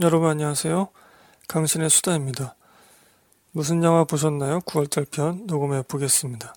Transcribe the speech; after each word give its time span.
여러분 0.00 0.28
안녕하세요. 0.28 0.88
강신의 1.46 1.88
수다입니다. 1.88 2.56
무슨 3.52 3.84
영화 3.84 4.02
보셨나요? 4.02 4.58
9월달 4.62 5.08
편 5.08 5.46
녹음해 5.46 5.82
보겠습니다. 5.86 6.52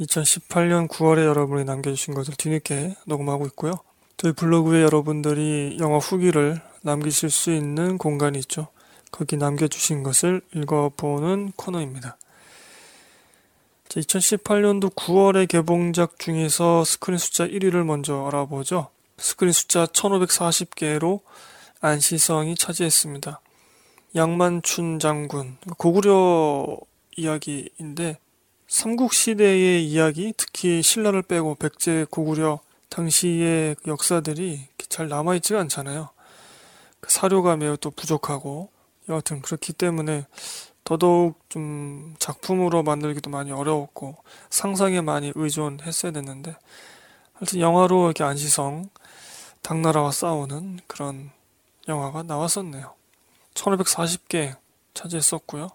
2018년 0.00 0.88
9월에 0.88 1.24
여러분이 1.24 1.62
남겨주신 1.62 2.14
것을 2.14 2.34
뒤늦게 2.34 2.96
녹음하고 3.06 3.46
있고요. 3.46 3.74
저희 4.16 4.32
블로그에 4.32 4.82
여러분들이 4.82 5.76
영화 5.78 5.98
후기를 5.98 6.60
남기실 6.82 7.30
수 7.30 7.52
있는 7.52 7.96
공간이 7.96 8.40
있죠. 8.40 8.66
거기 9.12 9.36
남겨주신 9.36 10.02
것을 10.02 10.40
읽어보는 10.52 11.52
코너입니다. 11.54 12.16
2018년도 13.88 14.96
9월의 14.96 15.46
개봉작 15.46 16.18
중에서 16.18 16.82
스크린 16.84 17.18
숫자 17.18 17.46
1위를 17.46 17.84
먼저 17.84 18.26
알아보죠. 18.26 18.88
스크린 19.16 19.52
숫자 19.52 19.86
1540개로 19.86 21.20
안시성이 21.80 22.56
차지했습니다. 22.56 23.40
양만춘 24.16 24.98
장군, 24.98 25.58
고구려 25.76 26.76
이야기인데 27.16 28.18
삼국 28.66 29.12
시대의 29.12 29.86
이야기, 29.86 30.34
특히 30.36 30.82
신라를 30.82 31.22
빼고 31.22 31.54
백제, 31.54 32.06
고구려 32.10 32.58
당시의 32.88 33.76
역사들이 33.86 34.66
잘 34.88 35.08
남아있지가 35.08 35.60
않잖아요. 35.60 36.08
그 37.00 37.12
사료가 37.12 37.56
매우 37.56 37.76
또 37.76 37.90
부족하고 37.90 38.70
여하튼 39.08 39.40
그렇기 39.40 39.72
때문에 39.72 40.26
더더욱 40.82 41.38
좀 41.48 42.16
작품으로 42.18 42.82
만들기도 42.82 43.30
많이 43.30 43.52
어려웠고 43.52 44.16
상상에 44.50 45.00
많이 45.00 45.32
의존했어야 45.34 46.10
됐는데 46.10 46.56
하여튼 47.34 47.60
영화로 47.60 48.06
이렇게 48.06 48.24
안시성 48.24 48.88
당나라와 49.62 50.10
싸우는 50.10 50.80
그런 50.86 51.30
영화가 51.88 52.22
나왔었네요. 52.24 52.94
1540개 53.54 54.56
차지했었고요. 54.94 55.70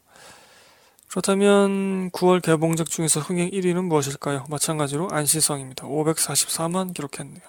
그렇다면 1.10 2.10
9월 2.12 2.42
개봉작 2.42 2.88
중에서 2.90 3.20
흥행 3.20 3.50
1위는 3.52 3.84
무엇일까요? 3.86 4.46
마찬가지로 4.50 5.10
안시성입니다. 5.12 5.86
544만 5.88 6.94
기록했네요. 6.94 7.44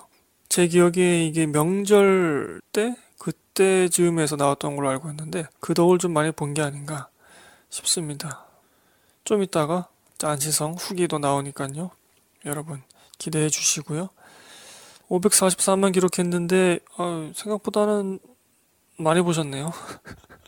제 0.48 0.66
기억에 0.68 1.24
이게 1.26 1.46
명절 1.46 2.60
때 2.72 2.94
그때 3.18 3.88
즈음에서 3.88 4.36
나왔던 4.36 4.76
걸로 4.76 4.90
알고 4.90 5.08
있는데 5.10 5.46
그 5.60 5.72
덕을 5.74 5.98
좀 5.98 6.12
많이 6.12 6.30
본 6.30 6.52
게 6.54 6.62
아닌가 6.62 7.08
싶습니다. 7.70 8.44
좀 9.24 9.42
이따가 9.42 9.88
안시성 10.22 10.74
후기도 10.74 11.18
나오니까요. 11.18 11.90
여러분 12.44 12.82
기대해 13.18 13.48
주시고요. 13.48 14.10
544만 15.08 15.92
기록했는데 15.92 16.80
어, 16.98 17.32
생각보다는 17.34 18.18
많이 18.96 19.22
보셨네요. 19.22 19.72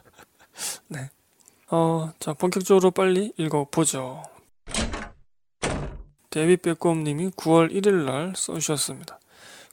네. 0.89 1.11
어, 1.71 2.13
자, 2.19 2.33
본격적으로 2.33 2.91
빨리 2.91 3.33
읽어보죠. 3.37 4.23
데뷔 6.31 6.57
빼꼼님이 6.57 7.31
9월 7.31 7.73
1일 7.73 8.05
날 8.05 8.33
써주셨습니다. 8.37 9.19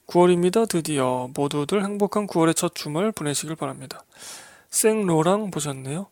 9월입니다. 0.07 0.67
드디어 0.67 1.29
모두들 1.35 1.83
행복한 1.83 2.27
9월의 2.27 2.55
첫 2.55 2.75
주말 2.75 3.11
보내시길 3.11 3.55
바랍니다. 3.55 4.03
생로랑 4.69 5.51
보셨네요. 5.51 6.07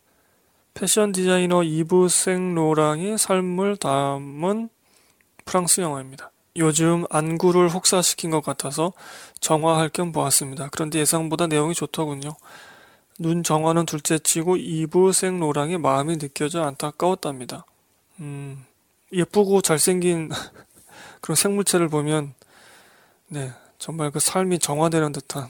패션 0.74 1.12
디자이너 1.12 1.62
이브 1.62 2.08
생로랑의 2.08 3.18
삶을 3.18 3.76
담은 3.76 4.70
프랑스 5.44 5.80
영화입니다. 5.80 6.31
요즘 6.56 7.04
안구를 7.10 7.70
혹사시킨 7.70 8.30
것 8.30 8.42
같아서 8.42 8.92
정화할 9.40 9.88
겸 9.88 10.12
보았습니다. 10.12 10.68
그런데 10.70 10.98
예상보다 10.98 11.46
내용이 11.46 11.74
좋더군요. 11.74 12.36
눈 13.18 13.42
정화는 13.42 13.86
둘째치고 13.86 14.56
이브 14.56 15.12
생로랑의 15.12 15.78
마음이 15.78 16.18
느껴져 16.18 16.62
안타까웠답니다. 16.64 17.64
음, 18.20 18.64
예쁘고 19.12 19.62
잘생긴 19.62 20.30
그런 21.20 21.36
생물체를 21.36 21.88
보면 21.88 22.34
네 23.28 23.52
정말 23.78 24.10
그 24.10 24.20
삶이 24.20 24.58
정화되는 24.58 25.12
듯한 25.12 25.48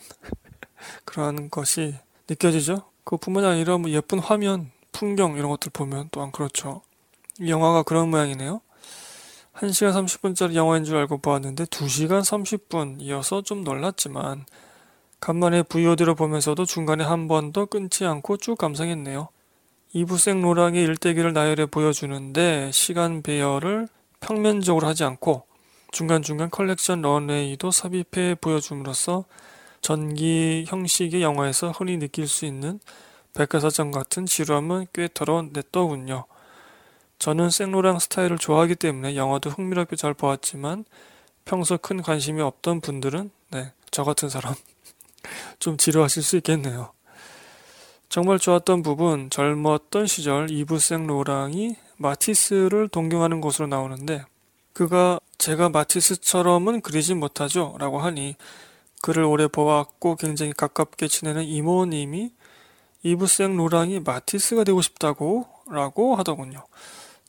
그러한 1.05 1.51
것이 1.51 1.95
느껴지죠. 2.29 2.85
그뿐만 3.05 3.45
아니라 3.45 3.79
뭐 3.79 3.91
예쁜 3.91 4.19
화면, 4.19 4.71
풍경 4.93 5.37
이런 5.37 5.51
것들 5.51 5.71
보면 5.73 6.09
또한 6.13 6.31
그렇죠. 6.31 6.83
이 7.41 7.51
영화가 7.51 7.83
그런 7.83 8.11
모양이네요. 8.11 8.61
1시간 9.55 9.93
30분짜리 9.93 10.55
영화인 10.55 10.85
줄 10.85 10.97
알고 10.97 11.19
보았는데 11.19 11.65
2시간 11.65 12.23
30분이어서 12.23 13.45
좀 13.45 13.65
놀랐지만 13.65 14.47
간만에 15.21 15.63
VOD를 15.63 16.15
보면서도 16.15 16.65
중간에 16.65 17.05
한 17.05 17.29
번도 17.29 17.67
끊지 17.67 18.05
않고 18.05 18.39
쭉 18.39 18.57
감상했네요. 18.59 19.29
이부생 19.93 20.41
로랑의 20.41 20.83
일대기를 20.83 21.33
나열해 21.33 21.67
보여주는데 21.67 22.71
시간 22.73 23.23
배열을 23.23 23.89
평면적으로 24.21 24.87
하지 24.87 25.05
않고 25.05 25.45
중간중간 25.93 26.51
컬렉션 26.51 27.03
런웨이도 27.03 27.71
삽입해 27.71 28.37
보여줌으로써 28.41 29.27
전기 29.83 30.65
형식의 30.67 31.23
영화에서 31.23 31.71
흔히 31.71 31.99
느낄 31.99 32.27
수 32.27 32.47
있는 32.47 32.81
백과사전 33.35 33.91
같은 33.91 34.25
지루함은 34.25 34.87
꽤 34.95 35.09
덜어냈더군요. 35.13 36.25
저는 37.23 37.51
생로랑 37.51 38.01
스타일을 38.01 38.37
좋아하기 38.37 38.75
때문에 38.75 39.15
영화도 39.15 39.51
흥미롭게 39.51 39.95
잘 39.95 40.13
보았지만 40.13 40.85
평소 41.45 41.79
큰 41.79 42.03
관심이 42.03 42.43
없던 42.43 42.81
분들은 42.81 43.31
네, 43.53 43.73
저 43.93 44.03
같은 44.03 44.29
사람 44.29 44.57
좀 45.61 45.77
지루하실 45.77 46.21
수 46.21 46.37
있겠네요. 46.39 46.91
정말 48.09 48.41
좋았던 48.41 48.83
부분 48.83 49.31
젊었던 49.31 50.09
시절 50.09 50.51
이브 50.51 50.81
생로랑이 50.81 51.77
마티스를 51.97 52.89
동경하는 52.89 53.41
것으로 53.41 53.69
나오는데 53.69 54.25
그가 54.73 55.21
제가 55.39 55.69
마티스처럼은 55.69 56.81
그리진 56.81 57.21
못하죠 57.21 57.77
라고 57.79 58.01
하니 58.01 58.35
그를 59.01 59.23
오래 59.23 59.47
보았고 59.47 60.17
굉장히 60.17 60.53
가깝게 60.53 61.07
지내는 61.07 61.45
이모님이 61.45 62.33
이브 63.05 63.29
생로랑이 63.29 64.01
마티스가 64.01 64.65
되고 64.65 64.83
싶다고 64.83 65.47
라고 65.71 66.17
하더군요. 66.17 66.65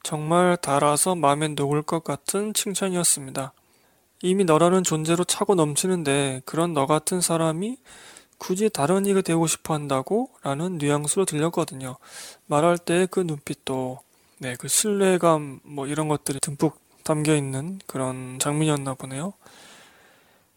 정말 0.04 0.58
달아서 0.58 1.16
마음에 1.16 1.48
녹을 1.48 1.82
것 1.82 2.04
같은 2.04 2.54
칭찬이었습니다. 2.54 3.54
이미 4.22 4.44
너라는 4.44 4.84
존재로 4.84 5.24
차고 5.24 5.56
넘치는데 5.56 6.42
그런 6.46 6.74
너 6.74 6.86
같은 6.86 7.22
사람이 7.22 7.78
굳이 8.38 8.70
다른 8.70 9.06
이가 9.06 9.22
되고 9.22 9.48
싶어 9.48 9.74
한다고? 9.74 10.30
라는 10.44 10.78
뉘앙스로 10.78 11.24
들렸거든요. 11.26 11.98
말할 12.48 12.78
때 12.78 13.08
그 13.10 13.22
눈빛도, 13.22 14.00
네, 14.40 14.56
그 14.60 14.68
신뢰감, 14.68 15.62
뭐 15.64 15.88
이런 15.88 16.10
것들이 16.10 16.40
듬뿍 16.42 16.78
담겨 17.04 17.36
있는 17.36 17.80
그런 17.88 18.40
장면이었나 18.40 18.96
보네요. 18.96 19.34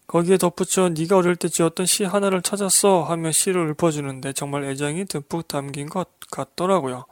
거기에 0.09 0.37
덧붙여 0.39 0.89
네가 0.91 1.17
어릴 1.19 1.37
때 1.37 1.49
지었던 1.49 1.87
시 1.87 2.05
하나를 2.05 2.43
찾았어 2.43 3.03
하며 3.05 3.33
시를 3.33 3.71
읊어주는데 3.71 4.33
정말 4.33 4.65
애정이 4.65 5.05
듬뿍 5.07 5.49
담긴 5.49 5.89
것 5.89 6.09
같더라고요. 6.31 7.05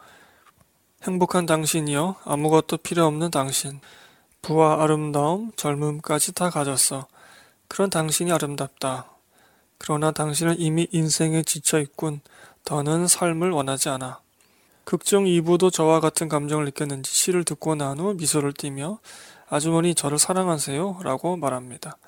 행복한 1.07 1.45
당신이여 1.47 2.17
아무것도 2.25 2.79
필요 2.79 3.05
없는 3.07 3.31
당신. 3.31 3.81
부와 4.43 4.83
아름다움 4.83 5.53
젊음까지 5.57 6.33
다 6.33 6.51
가졌어. 6.51 7.07
그런 7.69 7.91
당신이 7.91 8.33
아름답다. 8.33 9.07
그러나 9.79 10.13
당신은 10.13 10.59
이미 10.59 10.87
인생에 10.93 11.43
지쳐 11.43 11.79
있군. 11.81 12.21
더는 12.65 13.07
삶을 13.07 13.51
원하지 13.51 13.91
않아. 13.91 14.21
극중 14.85 15.25
2부도 15.25 15.73
저와 15.73 16.01
같은 16.01 16.29
감정을 16.29 16.65
느꼈는지 16.67 17.11
시를 17.13 17.45
듣고 17.45 17.75
난 17.75 17.99
후 18.01 18.15
미소를 18.15 18.53
띠며 18.55 18.99
아주머니 19.49 19.95
저를 19.95 20.19
사랑하세요. 20.19 21.01
라고 21.03 21.37
말합니다. 21.37 21.99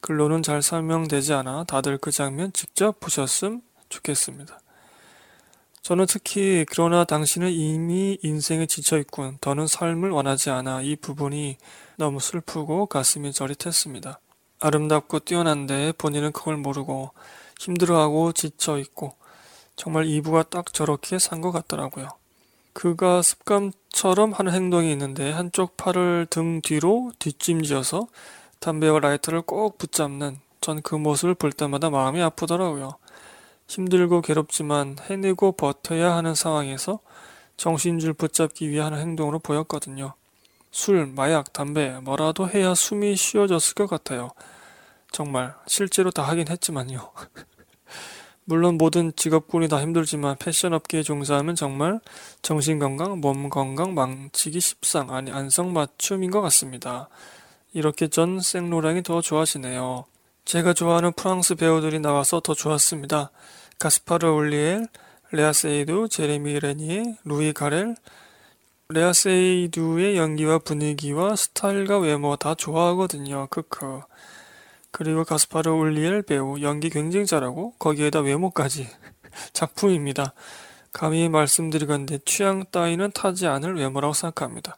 글로는 0.00 0.42
잘 0.44 0.62
설명되지 0.62 1.32
않아 1.32 1.64
다들 1.64 1.98
그 1.98 2.12
장면 2.12 2.52
직접 2.52 3.00
보셨음 3.00 3.60
좋겠습니다 3.88 4.60
저는 5.86 6.06
특히 6.08 6.66
그러나 6.68 7.04
당신은 7.04 7.52
이미 7.52 8.18
인생에 8.20 8.66
지쳐있군. 8.66 9.38
더는 9.40 9.68
삶을 9.68 10.10
원하지 10.10 10.50
않아. 10.50 10.82
이 10.82 10.96
부분이 10.96 11.58
너무 11.94 12.18
슬프고 12.18 12.86
가슴이 12.86 13.32
저릿했습니다. 13.32 14.18
아름답고 14.58 15.20
뛰어난데 15.20 15.92
본인은 15.96 16.32
그걸 16.32 16.56
모르고 16.56 17.12
힘들어하고 17.60 18.32
지쳐있고 18.32 19.14
정말 19.76 20.06
이부가 20.06 20.42
딱 20.42 20.72
저렇게 20.72 21.20
산 21.20 21.40
것 21.40 21.52
같더라고요. 21.52 22.08
그가 22.72 23.22
습관처럼 23.22 24.32
하는 24.32 24.54
행동이 24.54 24.90
있는데 24.90 25.30
한쪽 25.30 25.76
팔을 25.76 26.26
등 26.28 26.62
뒤로 26.62 27.12
뒷짐지어서 27.20 28.08
담배와 28.58 28.98
라이터를 28.98 29.42
꼭 29.42 29.78
붙잡는 29.78 30.40
전 30.60 30.82
그 30.82 30.96
모습을 30.96 31.36
볼 31.36 31.52
때마다 31.52 31.90
마음이 31.90 32.20
아프더라고요. 32.22 32.96
힘들고 33.68 34.22
괴롭지만 34.22 34.96
해내고 35.08 35.52
버텨야 35.52 36.14
하는 36.14 36.34
상황에서 36.34 37.00
정신줄 37.56 38.12
붙잡기 38.14 38.70
위한 38.70 38.94
행동으로 38.94 39.38
보였거든요. 39.38 40.14
술, 40.70 41.06
마약, 41.06 41.52
담배, 41.52 41.90
뭐라도 42.02 42.48
해야 42.48 42.74
숨이 42.74 43.16
쉬어졌을 43.16 43.74
것 43.74 43.86
같아요. 43.86 44.30
정말 45.10 45.54
실제로 45.66 46.10
다 46.10 46.22
하긴 46.22 46.48
했지만요. 46.48 47.12
물론 48.44 48.76
모든 48.76 49.12
직업군이 49.16 49.68
다 49.68 49.80
힘들지만 49.80 50.36
패션 50.38 50.72
업계에 50.72 51.02
종사하면 51.02 51.56
정말 51.56 51.98
정신건강, 52.42 53.20
몸건강 53.20 53.94
망치기 53.94 54.60
십상, 54.60 55.12
아니 55.12 55.32
안성맞춤인 55.32 56.30
것 56.30 56.42
같습니다. 56.42 57.08
이렇게 57.72 58.08
전 58.08 58.40
생로랑이 58.40 59.02
더 59.02 59.20
좋아지네요. 59.20 60.04
제가 60.46 60.74
좋아하는 60.74 61.12
프랑스 61.12 61.56
배우들이 61.56 61.98
나와서 61.98 62.38
더 62.38 62.54
좋았습니다. 62.54 63.32
가스파르 63.80 64.28
올리엘, 64.28 64.86
레아 65.32 65.52
세이두, 65.52 66.08
제레미 66.08 66.60
레니에, 66.60 67.16
루이 67.24 67.52
가렐, 67.52 67.96
레아 68.88 69.12
세이두의 69.12 70.16
연기와 70.16 70.58
분위기와 70.60 71.34
스타일과 71.34 71.98
외모 71.98 72.36
다 72.36 72.54
좋아하거든요. 72.54 73.48
크크. 73.50 74.02
그리고 74.92 75.24
가스파르 75.24 75.72
올리엘 75.72 76.22
배우 76.22 76.60
연기 76.60 76.90
굉장히 76.90 77.26
잘하고 77.26 77.74
거기에다 77.80 78.20
외모까지 78.20 78.86
작품입니다. 79.52 80.32
감히 80.92 81.28
말씀드리건데 81.28 82.20
취향 82.24 82.64
따위는 82.70 83.10
타지 83.10 83.48
않을 83.48 83.74
외모라고 83.74 84.14
생각합니다. 84.14 84.76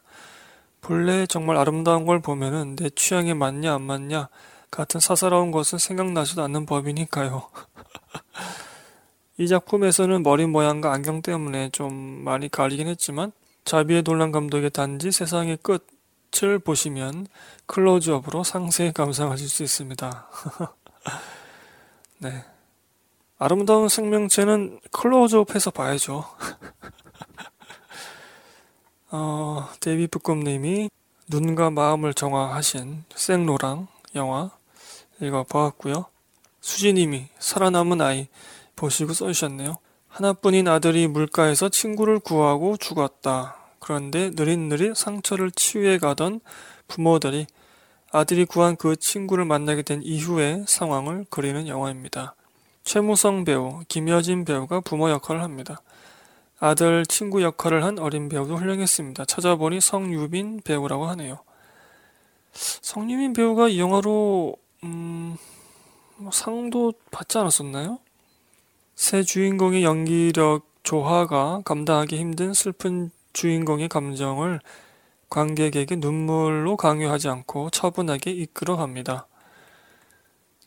본래 0.81 1.27
정말 1.27 1.57
아름다운 1.57 2.07
걸 2.07 2.21
보면은 2.21 2.75
내 2.75 2.89
취향에 2.89 3.35
맞냐 3.35 3.75
안 3.75 3.83
맞냐 3.83 4.29
같은 4.71 4.99
사사로운 4.99 5.51
것은 5.51 5.77
생각나지도 5.77 6.43
않는 6.43 6.65
법이니까요. 6.65 7.49
이 9.37 9.47
작품에서는 9.47 10.21
머리 10.21 10.45
모양과 10.45 10.91
안경 10.91 11.21
때문에 11.21 11.69
좀 11.69 11.93
많이 11.93 12.49
가리긴 12.49 12.87
했지만 12.87 13.31
자비의 13.63 14.03
놀란 14.03 14.31
감독의 14.31 14.71
단지 14.71 15.11
세상의 15.11 15.59
끝을 15.61 16.59
보시면 16.59 17.27
클로즈업으로 17.65 18.43
상세히 18.43 18.91
감상하실 18.91 19.47
수 19.47 19.63
있습니다. 19.63 20.27
네. 22.19 22.43
아름다운 23.37 23.87
생명체는 23.87 24.81
클로즈업해서 24.91 25.71
봐야죠. 25.71 26.25
어, 29.11 29.69
데이비 29.79 30.07
브꿈님이 30.07 30.89
눈과 31.29 31.69
마음을 31.69 32.13
정화하신 32.13 33.05
생로랑 33.15 33.87
영화 34.15 34.51
읽어 35.21 35.43
보았고요. 35.43 36.05
수지님이 36.61 37.27
살아남은 37.39 38.01
아이 38.01 38.27
보시고 38.75 39.13
써주셨네요. 39.13 39.77
하나뿐인 40.07 40.67
아들이 40.67 41.07
물가에서 41.07 41.69
친구를 41.69 42.19
구하고 42.19 42.77
죽었다. 42.77 43.55
그런데 43.79 44.31
느릿느릿 44.33 44.95
상처를 44.95 45.51
치유해 45.51 45.97
가던 45.97 46.41
부모들이 46.87 47.47
아들이 48.11 48.45
구한 48.45 48.75
그 48.75 48.95
친구를 48.95 49.45
만나게 49.45 49.83
된 49.83 50.01
이후의 50.03 50.65
상황을 50.67 51.25
그리는 51.29 51.67
영화입니다. 51.67 52.35
최무성 52.83 53.45
배우, 53.45 53.81
김여진 53.87 54.45
배우가 54.45 54.79
부모 54.79 55.09
역할을 55.11 55.43
합니다. 55.43 55.81
아들 56.59 57.05
친구 57.05 57.41
역할을 57.43 57.83
한 57.83 57.99
어린 57.99 58.27
배우도 58.27 58.57
훌륭했습니다. 58.57 59.25
찾아보니 59.25 59.79
성유빈 59.79 60.61
배우라고 60.63 61.07
하네요. 61.09 61.39
성유빈 62.51 63.33
배우가 63.33 63.69
이 63.69 63.79
영화로 63.79 64.55
음, 64.83 65.35
뭐 66.17 66.31
상도 66.31 66.93
받지 67.11 67.37
않았었나요? 67.37 67.99
새 68.95 69.23
주인공의 69.23 69.83
연기력 69.83 70.65
조화가 70.83 71.61
감당하기 71.65 72.17
힘든 72.17 72.53
슬픈 72.53 73.11
주인공의 73.33 73.89
감정을 73.89 74.59
관객에게 75.29 75.97
눈물로 75.97 76.77
강요하지 76.77 77.29
않고 77.29 77.69
차분하게 77.69 78.31
이끌어갑니다. 78.31 79.27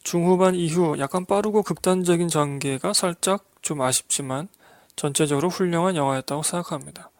중후반 0.03 0.55
이후 0.55 0.97
약간 0.99 1.25
빠르고 1.25 1.63
극단적인 1.63 2.29
전개가 2.29 2.93
살짝 2.93 3.45
좀 3.63 3.81
아쉽지만 3.81 4.49
전체적으로 4.95 5.49
훌륭한 5.49 5.97
영화였다고 5.97 6.43
생각합니다. 6.43 7.11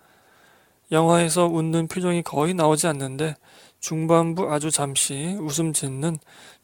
영화에서 0.91 1.47
웃는 1.47 1.89
표정이 1.89 2.23
거의 2.23 2.55
나오지 2.55 2.87
않는데 2.87 3.37
중반부 3.83 4.51
아주 4.51 4.71
잠시 4.71 5.37
웃음 5.41 5.73
짓는 5.73 6.19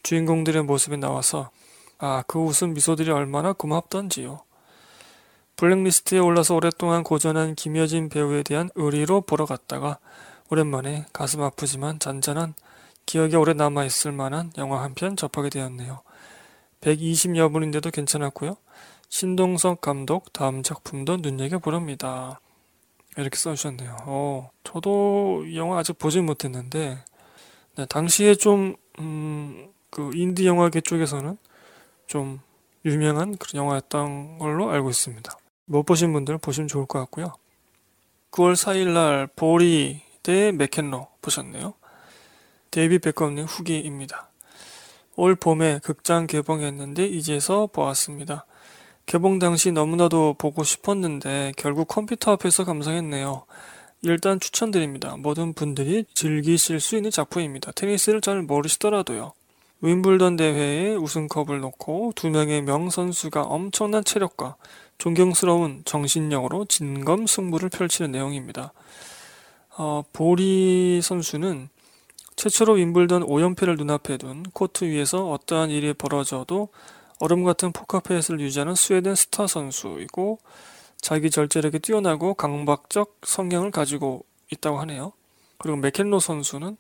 주인공들의 0.05 0.63
모습이 0.63 0.97
나와서 0.97 1.51
아, 1.99 2.23
그 2.29 2.39
웃음 2.39 2.75
미소들이 2.75 3.11
얼마나 3.11 3.53
고맙던지요. 3.53 4.41
블랙리스트에 5.57 6.21
올라서 6.21 6.55
오랫동안 6.55 7.03
고전한 7.03 7.57
김여진 7.57 8.09
배우에 8.09 8.45
대한 8.45 8.71
의리로 8.77 9.23
보러 9.23 9.47
갔다가 9.47 9.99
오랜만에 10.49 11.07
가슴 11.13 11.43
아프지만 11.43 11.99
잔잔한 11.99 12.55
기억에 13.05 13.35
오래 13.35 13.53
남아있을 13.53 14.13
만한 14.13 14.53
영화 14.57 14.83
한 14.83 14.95
편 14.95 15.17
접하게 15.17 15.51
되었네요. 15.51 16.01
120여 16.81 17.53
분인데도 17.53 17.91
괜찮았고요. 17.91 18.57
신동석 19.09 19.81
감독 19.81 20.33
다음 20.33 20.63
작품도 20.63 21.17
눈여겨보렵니다. 21.17 22.41
이렇게 23.19 23.37
써주셨네요. 23.37 23.97
어, 24.07 24.51
저도 24.63 25.45
이 25.47 25.57
영화 25.57 25.79
아직 25.79 25.99
보진 25.99 26.25
못했는데 26.25 26.99
네, 27.77 27.87
당시에 27.87 28.37
좀 28.37 28.77
음, 29.01 29.73
그 29.91 30.11
인디 30.15 30.47
영화계 30.47 30.81
쪽에서는 30.81 31.37
좀 32.07 32.41
유명한 32.85 33.37
그런 33.37 33.65
영화였던 33.65 34.39
걸로 34.39 34.71
알고 34.71 34.91
있습니다. 34.91 35.37
못 35.65 35.85
보신 35.85 36.13
분들 36.13 36.39
보시면 36.39 36.69
좋을 36.69 36.87
것 36.87 37.01
같고요. 37.01 37.35
9월 38.31 38.55
4일날 38.55 39.29
보리 39.35 40.01
대 40.23 40.53
맥켄로 40.53 41.09
보셨네요. 41.21 41.75
데이비 42.71 42.99
베컴님 42.99 43.47
후기입니다. 43.47 44.31
올 45.17 45.35
봄에 45.35 45.81
극장 45.83 46.27
개봉했는데 46.27 47.07
이제서 47.07 47.67
보았습니다. 47.67 48.47
개봉 49.09 49.39
당시 49.39 49.73
너무나도 49.73 50.35
보고 50.37 50.63
싶었는데 50.63 51.55
결국 51.57 51.89
컴퓨터 51.89 52.33
앞에서 52.33 52.67
감상했네요. 52.67 53.47
일단 54.03 54.39
추천드립니다. 54.39 55.17
모든 55.17 55.55
분들이 55.55 56.05
즐기실 56.13 56.79
수 56.79 56.95
있는 56.95 57.11
작품입니다. 57.11 57.73
테니스를 57.73 58.21
잘 58.21 58.43
모르시더라도요. 58.43 59.33
윈블던 59.81 60.37
대회에 60.37 60.95
우승컵을 60.97 61.61
놓고 61.61 62.13
두 62.17 62.29
명의 62.29 62.61
명선수가 62.61 63.45
엄청난 63.45 64.05
체력과 64.05 64.57
존경스러운 64.99 65.85
정신력으로 65.87 66.67
진검 66.67 67.27
승부를 67.27 67.71
펼치는 67.71 68.13
내용입니다. 68.13 68.75
어, 69.79 70.03
보리 70.13 71.01
선수는 71.03 71.71
최초로 72.37 72.75
윈블던 72.75 73.23
5연패를 73.23 73.79
눈앞에 73.79 74.19
둔 74.19 74.43
코트 74.53 74.85
위에서 74.85 75.31
어떠한 75.31 75.71
일이 75.71 75.95
벌어져도 75.95 76.69
얼음 77.21 77.45
같은 77.45 77.73
포커페이스를 77.73 78.41
유지하는 78.41 78.75
스웨덴 78.75 79.15
스타 79.15 79.47
선수이고 79.47 80.39
자기 81.01 81.31
절제력이 81.31 81.81
뛰어나고 81.81 82.35
강박적 82.35 83.19
성향을 83.23 83.71
가지고 83.71 84.25
있다고 84.53 84.79
하네요. 84.81 85.13
그리고 85.59 85.77
맥켄로 85.77 86.21
선수는 86.21 86.77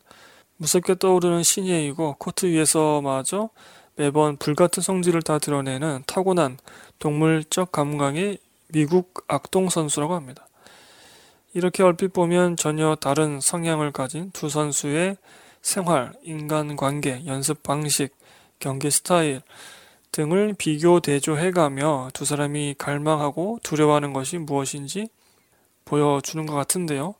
무섭게 0.56 0.96
떠오르는 0.96 1.42
신예이고 1.42 2.16
코트 2.18 2.46
위에서마저 2.46 3.50
매번 3.96 4.36
불같은 4.36 4.82
성질을 4.82 5.22
다 5.22 5.38
드러내는 5.38 6.04
타고난 6.06 6.56
동물적 7.00 7.72
감각의 7.72 8.38
미국 8.68 9.24
악동 9.26 9.68
선수라고 9.68 10.14
합니다. 10.14 10.46
이렇게 11.54 11.82
얼핏 11.82 12.12
보면 12.12 12.56
전혀 12.56 12.94
다른 12.94 13.40
성향을 13.40 13.90
가진 13.90 14.30
두 14.32 14.48
선수의 14.48 15.16
생활, 15.62 16.12
인간관계, 16.22 17.26
연습 17.26 17.62
방식, 17.64 18.14
경기 18.60 18.90
스타일 18.90 19.42
등을 20.12 20.54
비교 20.56 21.00
대조해 21.00 21.50
가며 21.50 22.10
두 22.12 22.24
사람이 22.24 22.76
갈망하고 22.78 23.60
두려워하는 23.62 24.12
것이 24.12 24.38
무엇인지 24.38 25.08
보여주는 25.84 26.44
것 26.46 26.54
같은데요. 26.54 27.14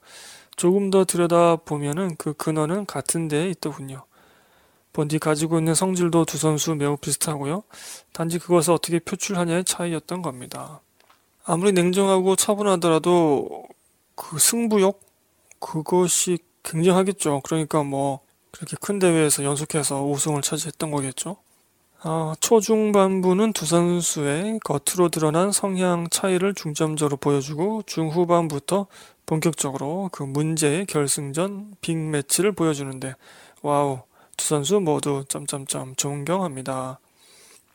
조금 0.57 0.90
더 0.90 1.04
들여다 1.04 1.57
보면은 1.57 2.16
그 2.16 2.35
근원은 2.35 2.87
같은 2.87 3.28
데에 3.28 3.49
있더군요. 3.50 4.04
본디 4.92 5.21
가지고 5.21 5.59
있는 5.59 5.75
성질도 5.75 6.25
두 6.25 6.38
선수 6.38 6.75
매우 6.75 6.97
비슷하고요. 6.97 7.62
단지 8.12 8.38
그것을 8.38 8.73
어떻게 8.73 8.99
표출하냐의 8.99 9.64
차이였던 9.64 10.23
겁니다. 10.23 10.80
아무리 11.45 11.73
냉정하고 11.73 12.37
차분하더라도 12.37 13.64
그 14.16 14.38
승부욕 14.38 15.00
그것이 15.61 16.38
굉장하겠죠. 16.64 17.42
그러니까 17.45 17.83
뭐 17.85 18.21
그렇게 18.50 18.76
큰 18.80 18.99
대회에서 18.99 19.45
연속해서 19.45 20.04
우승을 20.04 20.42
차지했던 20.42 20.90
거겠죠. 20.90 21.37
아, 22.00 22.35
초중반부는 22.40 23.52
두 23.52 23.67
선수의 23.67 24.61
겉으로 24.64 25.09
드러난 25.11 25.50
성향 25.50 26.09
차이를 26.11 26.55
중점적으로 26.55 27.17
보여주고 27.17 27.83
중후반부터 27.87 28.87
본격적으로 29.26 30.09
그 30.12 30.23
문제의 30.23 30.87
결승전 30.87 31.75
빅매치를 31.81 32.52
보여주는데 32.52 33.14
와우 33.62 34.02
두 34.37 34.47
선수 34.47 34.78
모두 34.81 35.25
점점점 35.28 35.97
존경합니다. 35.97 37.00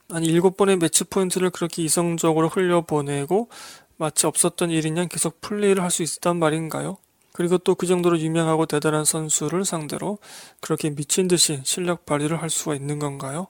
한 0.10 0.24
일곱 0.26 0.58
번의 0.58 0.78
매치 0.78 1.04
포인트를 1.06 1.50
그렇게 1.52 1.84
이성적으로 1.84 2.50
흘려보내고 2.50 3.50
마치 3.98 4.28
없었던 4.28 4.70
일인 4.72 4.98
양 4.98 5.08
계속 5.10 5.42
플레이를 5.42 5.84
할 5.84 5.92
수 5.92 6.04
있단 6.04 6.38
말인가요? 6.40 6.98
그리고 7.34 7.58
또 7.58 7.76
그 7.76 7.88
정도로 7.88 8.20
유명하고 8.20 8.66
대단한 8.68 9.06
선수를 9.06 9.66
상대로 9.66 10.20
그렇게 10.62 10.90
미친 10.92 11.28
듯이 11.28 11.62
실력 11.66 12.06
발휘를 12.06 12.42
할 12.42 12.50
수가 12.50 12.76
있는 12.76 13.00
건가요? 13.00 13.48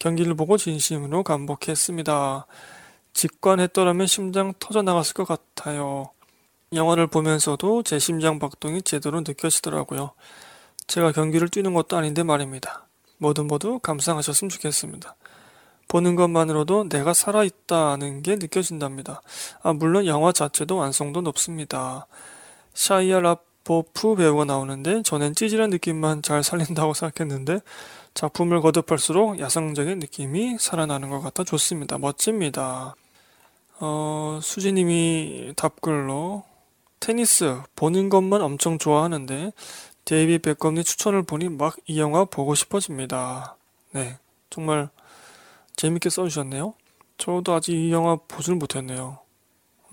경기를 0.00 0.34
보고 0.34 0.56
진심으로 0.56 1.22
감복했습니다. 1.22 2.46
직관했더라면 3.12 4.06
심장 4.08 4.54
터져 4.58 4.82
나갔을 4.82 5.14
것 5.14 5.28
같아요. 5.28 6.10
영화를 6.72 7.06
보면서도 7.06 7.82
제 7.82 7.98
심장 7.98 8.38
박동이 8.38 8.82
제대로 8.82 9.20
느껴지더라고요. 9.20 10.12
제가 10.86 11.12
경기를 11.12 11.48
뛰는 11.48 11.74
것도 11.74 11.96
아닌데 11.96 12.22
말입니다. 12.22 12.86
모두 13.18 13.44
모두 13.44 13.78
감상하셨으면 13.78 14.48
좋겠습니다. 14.48 15.16
보는 15.86 16.16
것만으로도 16.16 16.88
내가 16.88 17.12
살아있다는 17.12 18.22
게 18.22 18.36
느껴진답니다. 18.36 19.20
아, 19.62 19.74
물론 19.74 20.06
영화 20.06 20.32
자체도 20.32 20.76
완성도 20.76 21.20
높습니다. 21.20 22.06
샤이아 22.72 23.20
라보프 23.20 24.14
배우가 24.14 24.46
나오는데 24.46 25.02
저는 25.02 25.34
찌질한 25.34 25.68
느낌만 25.70 26.22
잘 26.22 26.42
살린다고 26.42 26.94
생각했는데 26.94 27.60
작품을 28.14 28.60
거듭할수록 28.60 29.38
야성적인 29.38 29.98
느낌이 30.00 30.58
살아나는 30.58 31.10
것 31.10 31.20
같아 31.20 31.44
좋습니다. 31.44 31.98
멋집니다. 31.98 32.94
어, 33.80 34.40
수지님이 34.42 35.54
답글로 35.56 36.44
테니스 37.00 37.62
보는 37.76 38.08
것만 38.10 38.42
엄청 38.42 38.76
좋아하는데 38.78 39.52
데이비 40.04 40.38
베컴님 40.38 40.82
추천을 40.82 41.22
보니 41.22 41.48
막 41.48 41.76
이 41.86 41.98
영화 41.98 42.24
보고 42.24 42.54
싶어집니다. 42.54 43.56
네, 43.92 44.18
정말 44.50 44.90
재밌게 45.76 46.10
써주셨네요. 46.10 46.74
저도 47.16 47.54
아직 47.54 47.72
이 47.74 47.92
영화 47.92 48.16
보질 48.16 48.54
못했네요. 48.56 49.18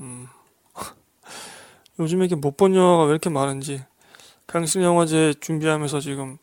음. 0.02 0.28
요즘에 2.00 2.26
이렇게 2.26 2.36
못 2.36 2.58
본 2.58 2.76
영화가 2.76 3.04
왜 3.06 3.12
이렇게 3.12 3.30
많은지 3.30 3.84
강신 4.48 4.82
영화제 4.82 5.34
준비하면서 5.40 6.00
지금 6.00 6.38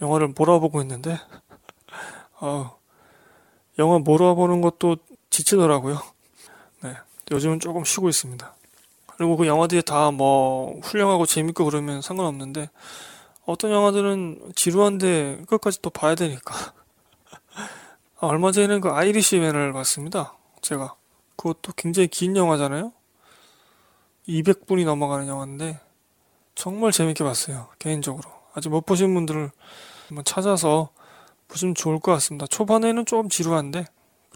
영화를 0.00 0.28
몰아보고 0.36 0.80
있는데 0.82 1.18
어, 2.40 2.76
영화 3.78 3.98
몰아보는 3.98 4.60
것도 4.60 4.96
지치더라고요. 5.30 6.00
네, 6.82 6.94
요즘은 7.30 7.60
조금 7.60 7.84
쉬고 7.84 8.08
있습니다. 8.08 8.54
그리고 9.16 9.36
그 9.36 9.46
영화들이 9.46 9.82
다 9.82 10.10
뭐 10.10 10.78
훌륭하고 10.82 11.26
재밌고 11.26 11.64
그러면 11.64 12.02
상관없는데 12.02 12.70
어떤 13.44 13.70
영화들은 13.70 14.52
지루한데 14.54 15.44
끝까지 15.46 15.80
또 15.80 15.90
봐야 15.90 16.14
되니까. 16.14 16.54
아, 18.18 18.26
얼마 18.26 18.50
전에는 18.52 18.80
그 18.80 18.90
아이리시맨을 18.90 19.72
봤습니다. 19.72 20.34
제가 20.62 20.94
그것도 21.36 21.72
굉장히 21.76 22.08
긴 22.08 22.36
영화잖아요. 22.36 22.92
200분이 24.28 24.84
넘어가는 24.84 25.28
영화인데 25.28 25.78
정말 26.54 26.90
재밌게 26.92 27.22
봤어요. 27.22 27.68
개인적으로 27.78 28.28
아직 28.56 28.70
못 28.70 28.84
보신 28.86 29.14
분들을 29.14 29.50
한번 30.08 30.24
찾아서 30.24 30.90
보시면 31.48 31.74
좋을 31.76 32.00
것 32.00 32.10
같습니다. 32.12 32.46
초반에는 32.46 33.06
좀 33.06 33.28
지루한데 33.28 33.84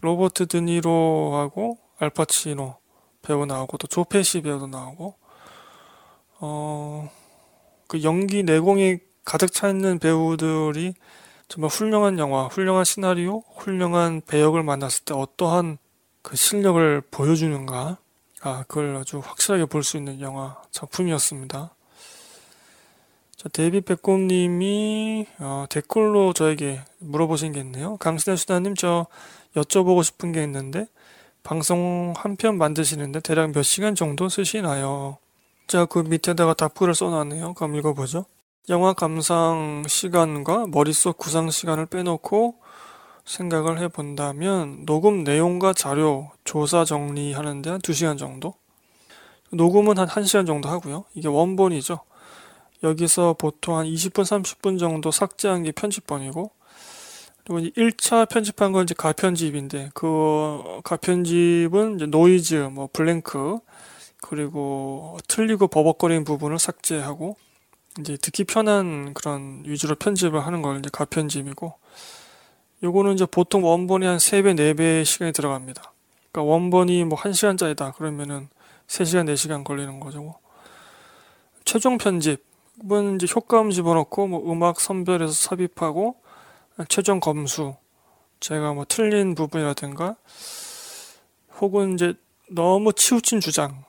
로버트 0.01 0.47
드니로하고 0.47 1.77
알파치노 1.99 2.75
배우 3.21 3.45
나오고 3.45 3.77
또 3.77 3.87
조페시 3.87 4.41
배우도 4.41 4.67
나오고 4.67 5.15
어 6.39 7.09
그 7.91 8.03
연기 8.03 8.41
내공이 8.43 8.99
가득 9.25 9.51
차 9.51 9.67
있는 9.67 9.99
배우들이 9.99 10.93
정말 11.49 11.69
훌륭한 11.69 12.19
영화, 12.19 12.45
훌륭한 12.47 12.85
시나리오, 12.85 13.43
훌륭한 13.57 14.21
배역을 14.25 14.63
만났을 14.63 15.03
때 15.03 15.13
어떠한 15.13 15.77
그 16.21 16.37
실력을 16.37 17.01
보여주는가, 17.11 17.97
아 18.43 18.63
그걸 18.69 18.95
아주 18.95 19.19
확실하게 19.19 19.65
볼 19.65 19.83
수 19.83 19.97
있는 19.97 20.21
영화 20.21 20.61
작품이었습니다. 20.71 21.75
자, 23.41 23.49
데이비 23.49 23.81
백곰님이 23.81 25.25
어, 25.39 25.65
댓글로 25.67 26.31
저에게 26.33 26.81
물어보신 26.99 27.53
게 27.53 27.59
있네요. 27.61 27.97
강신혜 27.97 28.35
수다님 28.35 28.75
저 28.75 29.07
여쭤보고 29.55 30.03
싶은 30.03 30.31
게 30.31 30.43
있는데 30.43 30.85
방송 31.41 32.13
한 32.15 32.35
편 32.35 32.59
만드시는데 32.59 33.21
대략 33.21 33.51
몇 33.51 33.63
시간 33.63 33.95
정도 33.95 34.29
쓰시나요? 34.29 35.17
자, 35.65 35.85
그 35.85 35.97
밑에다가 35.97 36.53
답글을 36.53 36.93
써놨네요. 36.93 37.55
그럼 37.55 37.75
읽어보죠. 37.77 38.25
영화 38.69 38.93
감상 38.93 39.85
시간과 39.87 40.67
머릿속 40.67 41.17
구상 41.17 41.49
시간을 41.49 41.87
빼놓고 41.87 42.53
생각을 43.25 43.79
해본다면 43.79 44.85
녹음 44.85 45.23
내용과 45.23 45.73
자료, 45.73 46.29
조사 46.43 46.85
정리하는데 46.85 47.69
한 47.71 47.79
2시간 47.81 48.19
정도? 48.19 48.53
녹음은 49.51 49.97
한 49.97 50.07
1시간 50.07 50.45
정도 50.45 50.69
하고요. 50.69 51.05
이게 51.15 51.27
원본이죠. 51.27 52.01
여기서 52.83 53.35
보통 53.37 53.77
한 53.77 53.85
20분, 53.85 54.23
30분 54.23 54.79
정도 54.79 55.11
삭제한 55.11 55.63
게 55.63 55.71
편집본이고 55.71 56.51
그리고 57.43 57.59
이제 57.59 57.69
1차 57.71 58.29
편집한 58.29 58.71
건 58.71 58.83
이제 58.83 58.93
가편집인데 58.97 59.91
그 59.93 60.81
가편집은 60.83 61.95
이제 61.95 62.05
노이즈, 62.05 62.55
뭐 62.71 62.89
blank 62.91 63.59
그리고 64.21 65.17
틀리고 65.27 65.67
버벅거리는 65.67 66.23
부분을 66.23 66.59
삭제하고 66.59 67.37
이제 67.99 68.17
듣기 68.17 68.45
편한 68.45 69.13
그런 69.13 69.63
위주로 69.65 69.95
편집을 69.95 70.39
하는 70.45 70.61
걸 70.61 70.79
이제 70.79 70.89
가편집이고 70.91 71.73
요거는 72.83 73.13
이제 73.13 73.25
보통 73.25 73.63
원본이 73.63 74.05
한 74.05 74.17
3배, 74.17 74.55
4배 74.55 75.05
시간이 75.05 75.33
들어갑니다. 75.33 75.93
그러니까 76.31 76.51
원본이 76.51 77.03
뭐 77.05 77.17
1시간짜리다 77.19 77.95
그러면은 77.95 78.49
3시간, 78.87 79.31
4시간 79.33 79.63
걸리는 79.63 79.99
거죠. 79.99 80.35
최종 81.65 81.97
편집 81.97 82.50
은 82.89 83.15
이제 83.15 83.27
효과음 83.33 83.69
집어넣고 83.69 84.27
뭐 84.27 84.51
음악 84.51 84.79
선별해서 84.79 85.31
삽입하고 85.33 86.15
최종 86.89 87.19
검수 87.19 87.75
제가 88.39 88.73
뭐 88.73 88.85
틀린 88.87 89.35
부분이라든가 89.35 90.15
혹은 91.59 91.93
이제 91.93 92.15
너무 92.49 92.91
치우친 92.91 93.39
주장 93.39 93.83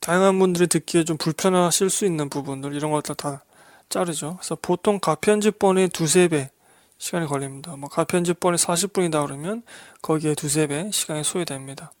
다양한 0.00 0.38
분들이 0.38 0.66
듣기에 0.66 1.04
좀 1.04 1.16
불편하실 1.16 1.88
수 1.88 2.04
있는 2.04 2.28
부분들 2.28 2.74
이런 2.74 2.90
것들 2.90 3.14
다 3.14 3.42
자르죠. 3.88 4.36
그래서 4.36 4.56
보통 4.60 4.98
가편집본의 5.00 5.88
두세 5.88 6.28
배 6.28 6.50
시간이 6.98 7.26
걸립니다. 7.26 7.74
뭐 7.76 7.88
가편집본이 7.88 8.58
40분이다 8.58 9.24
그러면 9.26 9.62
거기에 10.02 10.34
두세 10.34 10.66
배 10.66 10.90
시간이 10.90 11.24
소요됩니다. 11.24 11.92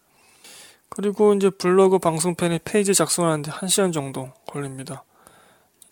그리고 0.90 1.32
이제 1.32 1.48
블로그 1.48 1.98
방송편의 1.98 2.60
페이지 2.64 2.94
작성하는데 2.94 3.50
1시간 3.50 3.92
정도 3.92 4.30
걸립니다. 4.46 5.04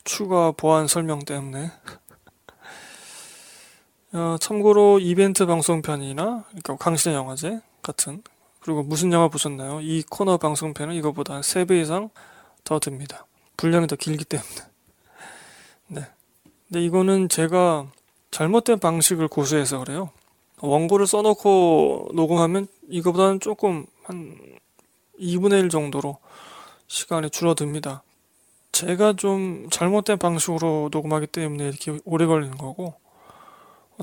추가 0.04 0.52
보안 0.52 0.86
설명 0.86 1.20
때문에 1.20 1.70
어, 4.14 4.36
참고로 4.40 4.98
이벤트 4.98 5.46
방송편이나 5.46 6.44
그러니까 6.48 6.76
강신의 6.76 7.16
영화제 7.16 7.60
같은 7.82 8.22
그리고 8.60 8.82
무슨 8.82 9.12
영화 9.12 9.28
보셨나요? 9.28 9.80
이 9.80 10.02
코너 10.08 10.36
방송편은 10.36 10.94
이거보다 10.94 11.34
한 11.34 11.40
3배 11.40 11.82
이상 11.82 12.10
더 12.64 12.78
듭니다. 12.78 13.26
분량이 13.56 13.88
더 13.88 13.96
길기 13.96 14.24
때문에. 14.24 14.48
네. 15.88 16.06
근데 16.68 16.84
이거는 16.84 17.28
제가 17.28 17.86
잘못된 18.30 18.78
방식을 18.78 19.26
고수해서 19.28 19.80
그래요. 19.80 20.10
원고를 20.60 21.08
써놓고 21.08 22.10
녹음하면 22.14 22.68
이거보다는 22.88 23.40
조금 23.40 23.84
한 24.04 24.38
2분의 25.18 25.64
1 25.64 25.68
정도로 25.68 26.18
시간이 26.86 27.30
줄어듭니다. 27.30 28.04
제가 28.72 29.12
좀 29.14 29.68
잘못된 29.70 30.18
방식으로 30.18 30.88
녹음하기 30.90 31.28
때문에 31.28 31.68
이렇게 31.68 31.98
오래 32.04 32.26
걸리는 32.26 32.56
거고, 32.56 32.94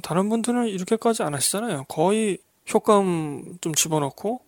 다른 0.01 0.29
분들은 0.29 0.67
이렇게까지 0.67 1.23
안 1.23 1.33
하시잖아요. 1.33 1.85
거의 1.87 2.37
효과음 2.73 3.57
좀 3.61 3.73
집어넣고 3.73 4.41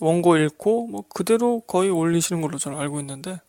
원고 0.00 0.36
읽고 0.36 0.86
뭐 0.88 1.04
그대로 1.08 1.60
거의 1.60 1.90
올리시는 1.90 2.42
걸로 2.42 2.58
저는 2.58 2.78
알고 2.78 3.00
있는데 3.00 3.40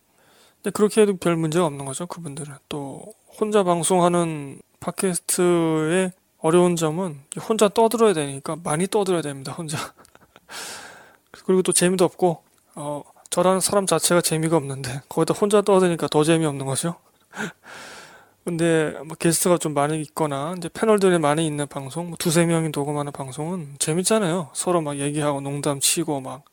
근데 0.57 0.71
그렇게 0.71 1.01
해도 1.01 1.17
별 1.17 1.35
문제가 1.35 1.65
없는 1.65 1.85
거죠. 1.85 2.05
그분들은 2.07 2.55
또 2.69 3.13
혼자 3.39 3.63
방송하는 3.63 4.61
팟캐스트의 4.79 6.11
어려운 6.39 6.75
점은 6.75 7.19
혼자 7.47 7.67
떠들어야 7.67 8.13
되니까 8.13 8.57
많이 8.63 8.87
떠들어야 8.87 9.21
됩니다. 9.21 9.51
혼자 9.51 9.77
그리고 11.45 11.61
또 11.61 11.71
재미도 11.71 12.05
없고 12.05 12.43
어 12.75 13.03
저라는 13.35 13.59
사람 13.59 13.85
자체가 13.85 14.21
재미가 14.21 14.55
없는데 14.55 15.01
거기다 15.09 15.33
혼자 15.37 15.61
떠드니까 15.61 16.07
더 16.07 16.23
재미없는 16.23 16.65
거죠. 16.65 16.95
근데 18.45 18.91
뭐 19.03 19.17
게스트가 19.19 19.57
좀 19.57 19.73
많이 19.73 19.99
있거나 20.03 20.53
이제 20.57 20.69
패널들이 20.69 21.19
많이 21.19 21.45
있는 21.45 21.67
방송, 21.67 22.07
뭐 22.07 22.15
두세 22.17 22.45
명이 22.45 22.69
녹음하는 22.73 23.11
방송은 23.11 23.75
재밌잖아요. 23.77 24.51
서로 24.53 24.79
막 24.79 24.99
얘기하고 24.99 25.41
농담 25.41 25.81
치고 25.81 26.21
막 26.21 26.45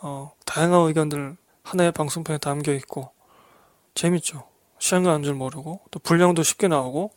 어, 0.00 0.32
다양한 0.46 0.88
의견들 0.88 1.36
하나의 1.62 1.92
방송편에 1.92 2.38
담겨 2.38 2.72
있고 2.72 3.12
재밌죠. 3.94 4.42
시간 4.80 5.04
가는 5.04 5.22
줄 5.22 5.34
모르고 5.34 5.82
또 5.92 6.00
분량도 6.00 6.42
쉽게 6.42 6.66
나오고 6.66 7.12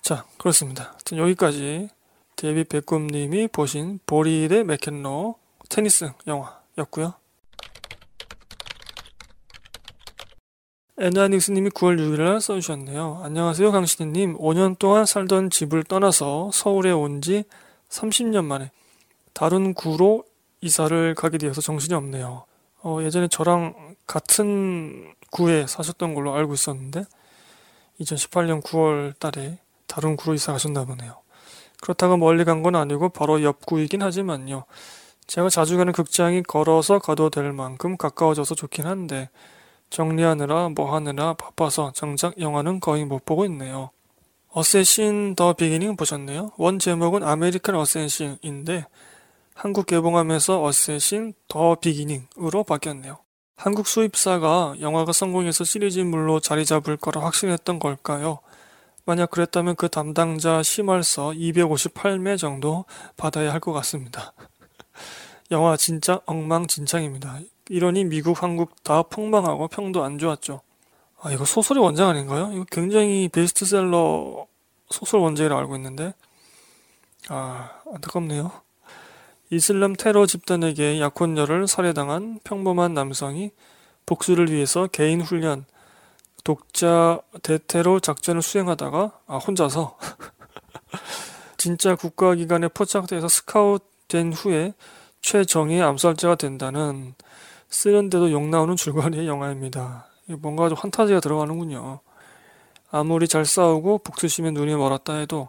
자 0.00 0.24
그렇습니다. 0.38 0.96
여기까지 1.10 1.88
데이비 2.36 2.62
백꿈님이 2.62 3.48
보신 3.48 3.98
보리 4.06 4.38
대 4.38 4.62
맥켄로 4.62 5.34
테니스 5.68 6.12
영화였고요. 6.28 7.19
에나닉스님이 11.00 11.70
9월 11.70 11.98
6일날 11.98 12.42
써주셨네요. 12.42 13.22
안녕하세요, 13.24 13.72
강신희님. 13.72 14.36
5년 14.36 14.78
동안 14.78 15.06
살던 15.06 15.48
집을 15.48 15.82
떠나서 15.84 16.50
서울에 16.52 16.90
온 16.90 17.22
지 17.22 17.44
30년 17.88 18.44
만에 18.44 18.70
다른 19.32 19.72
구로 19.72 20.24
이사를 20.60 21.14
가게 21.14 21.38
되어서 21.38 21.62
정신이 21.62 21.94
없네요. 21.94 22.44
어, 22.82 22.98
예전에 23.02 23.28
저랑 23.28 23.96
같은 24.06 25.14
구에 25.30 25.66
사셨던 25.66 26.14
걸로 26.14 26.34
알고 26.34 26.52
있었는데 26.52 27.04
2018년 28.00 28.62
9월 28.62 29.18
달에 29.18 29.58
다른 29.86 30.16
구로 30.16 30.34
이사 30.34 30.52
가셨나 30.52 30.84
보네요. 30.84 31.16
그렇다고 31.80 32.18
멀리 32.18 32.44
간 32.44 32.62
건 32.62 32.76
아니고 32.76 33.08
바로 33.08 33.42
옆 33.42 33.64
구이긴 33.64 34.02
하지만요. 34.02 34.64
제가 35.26 35.48
자주 35.48 35.78
가는 35.78 35.94
극장이 35.94 36.42
걸어서 36.42 36.98
가도 36.98 37.30
될 37.30 37.52
만큼 37.52 37.96
가까워져서 37.96 38.54
좋긴 38.54 38.86
한데 38.86 39.30
정리하느라 39.90 40.70
뭐 40.70 40.94
하느라 40.94 41.34
바빠서 41.34 41.92
정작 41.94 42.40
영화는 42.40 42.80
거의 42.80 43.04
못 43.04 43.24
보고 43.24 43.44
있네요. 43.46 43.90
어쌔신 44.52 45.34
더 45.36 45.52
비기닝 45.52 45.96
보셨네요? 45.96 46.52
원 46.56 46.78
제목은 46.78 47.22
아메리칸 47.22 47.74
어쌔신인데 47.74 48.86
한국 49.54 49.86
개봉하면서 49.86 50.62
어쌔신 50.62 51.34
더 51.48 51.74
비기닝으로 51.74 52.64
바뀌었네요. 52.64 53.18
한국 53.56 53.86
수입사가 53.86 54.76
영화가 54.80 55.12
성공해서 55.12 55.64
시리즈물로 55.64 56.40
자리 56.40 56.64
잡을 56.64 56.96
거라 56.96 57.22
확신했던 57.22 57.78
걸까요? 57.78 58.38
만약 59.04 59.30
그랬다면 59.30 59.76
그 59.76 59.88
담당자 59.88 60.62
심할서 60.62 61.30
258매 61.30 62.38
정도 62.38 62.84
받아야 63.16 63.52
할 63.52 63.60
것 63.60 63.72
같습니다. 63.72 64.32
영화 65.50 65.76
진짜 65.76 66.20
엉망진창입니다. 66.26 67.40
이러니 67.70 68.04
미국, 68.04 68.42
한국 68.42 68.82
다 68.82 69.02
폭망하고 69.02 69.68
평도 69.68 70.02
안 70.02 70.18
좋았죠. 70.18 70.60
아, 71.22 71.30
이거 71.30 71.44
소설의 71.44 71.80
원작 71.80 72.08
아닌가요? 72.08 72.50
이거 72.52 72.64
굉장히 72.68 73.28
베스트셀러 73.28 74.44
소설 74.90 75.20
원작이라고 75.20 75.60
알고 75.60 75.76
있는데, 75.76 76.12
아, 77.28 77.70
안타깝네요. 77.94 78.50
이슬람 79.50 79.94
테러 79.94 80.26
집단에게 80.26 81.00
약혼녀를 81.00 81.68
살해당한 81.68 82.40
평범한 82.42 82.92
남성이 82.92 83.52
복수를 84.04 84.50
위해서 84.50 84.88
개인 84.88 85.20
훈련, 85.20 85.64
독자 86.42 87.20
대테러 87.44 88.00
작전을 88.00 88.42
수행하다가 88.42 89.12
아 89.28 89.36
혼자서 89.36 89.96
진짜 91.56 91.94
국가기관에 91.94 92.68
포착돼서 92.68 93.28
스카웃 93.28 93.84
된 94.08 94.32
후에 94.32 94.74
최정의 95.20 95.82
암살자가 95.82 96.36
된다는 96.36 97.14
쓰는데도 97.70 98.30
욕 98.32 98.46
나오는 98.48 98.76
줄거리의 98.76 99.26
영화입니다. 99.26 100.06
뭔가 100.38 100.68
좀 100.68 100.76
환타지가 100.78 101.20
들어가는군요. 101.20 102.00
아무리 102.90 103.28
잘 103.28 103.44
싸우고 103.46 103.98
복수심에 103.98 104.50
눈이 104.50 104.74
멀었다 104.74 105.14
해도 105.14 105.48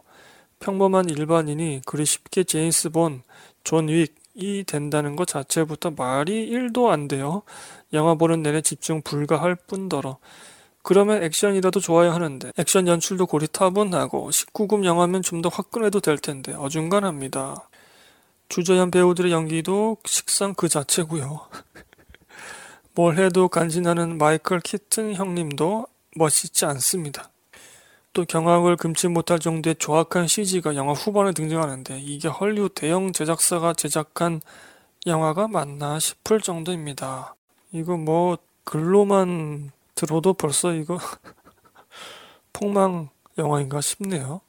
평범한 0.60 1.10
일반인이 1.10 1.82
그리 1.86 2.06
쉽게 2.06 2.44
제임스 2.44 2.92
본드, 2.92 3.24
존 3.64 3.90
윅이 3.90 4.64
된다는 4.66 5.16
것 5.16 5.28
자체부터 5.28 5.92
말이 5.92 6.50
1도 6.52 6.90
안 6.90 7.08
돼요. 7.08 7.42
영화 7.94 8.14
보는 8.14 8.44
내내 8.44 8.62
집중 8.62 9.02
불가할 9.02 9.56
뿐더러. 9.56 10.18
그러면 10.84 11.24
액션이라도 11.24 11.80
좋아야 11.80 12.14
하는데 12.14 12.52
액션 12.58 12.88
연출도 12.88 13.26
고리타분하고 13.28 14.30
19금 14.30 14.86
영화면 14.86 15.22
좀 15.22 15.42
더 15.42 15.50
화끈해도 15.50 16.00
될 16.00 16.18
텐데 16.20 16.54
어중간합니다. 16.54 17.68
주조연 18.50 18.92
배우들의 18.92 19.32
연기도 19.32 19.98
식상 20.06 20.54
그 20.54 20.70
자체고요. 20.70 21.48
뭘 22.94 23.18
해도 23.18 23.48
간지나는 23.48 24.18
마이클 24.18 24.60
키튼 24.60 25.14
형님도 25.14 25.88
멋있지 26.18 26.66
않습니다. 26.66 27.32
또 28.14 28.26
경악을 28.26 28.76
금치 28.76 29.08
못할 29.08 29.40
정도의 29.40 29.76
조악한 29.80 30.28
CG가 30.28 30.76
영화 30.76 30.92
후반에 30.92 31.32
등장하는데 31.32 32.00
이게 32.02 32.28
헐리우드 32.28 32.74
대형 32.74 33.14
제작사가 33.14 33.74
제작한 33.74 34.42
영화가 35.08 35.48
맞나 35.48 36.00
싶을 36.00 36.42
정도입니다. 36.42 37.36
이거 37.72 37.96
뭐 37.96 38.38
글로만 38.66 39.72
들어도 39.96 40.34
벌써 40.34 40.74
이거 40.74 41.00
폭망 42.52 43.08
영화인가 43.38 43.80
싶네요. 43.80 44.42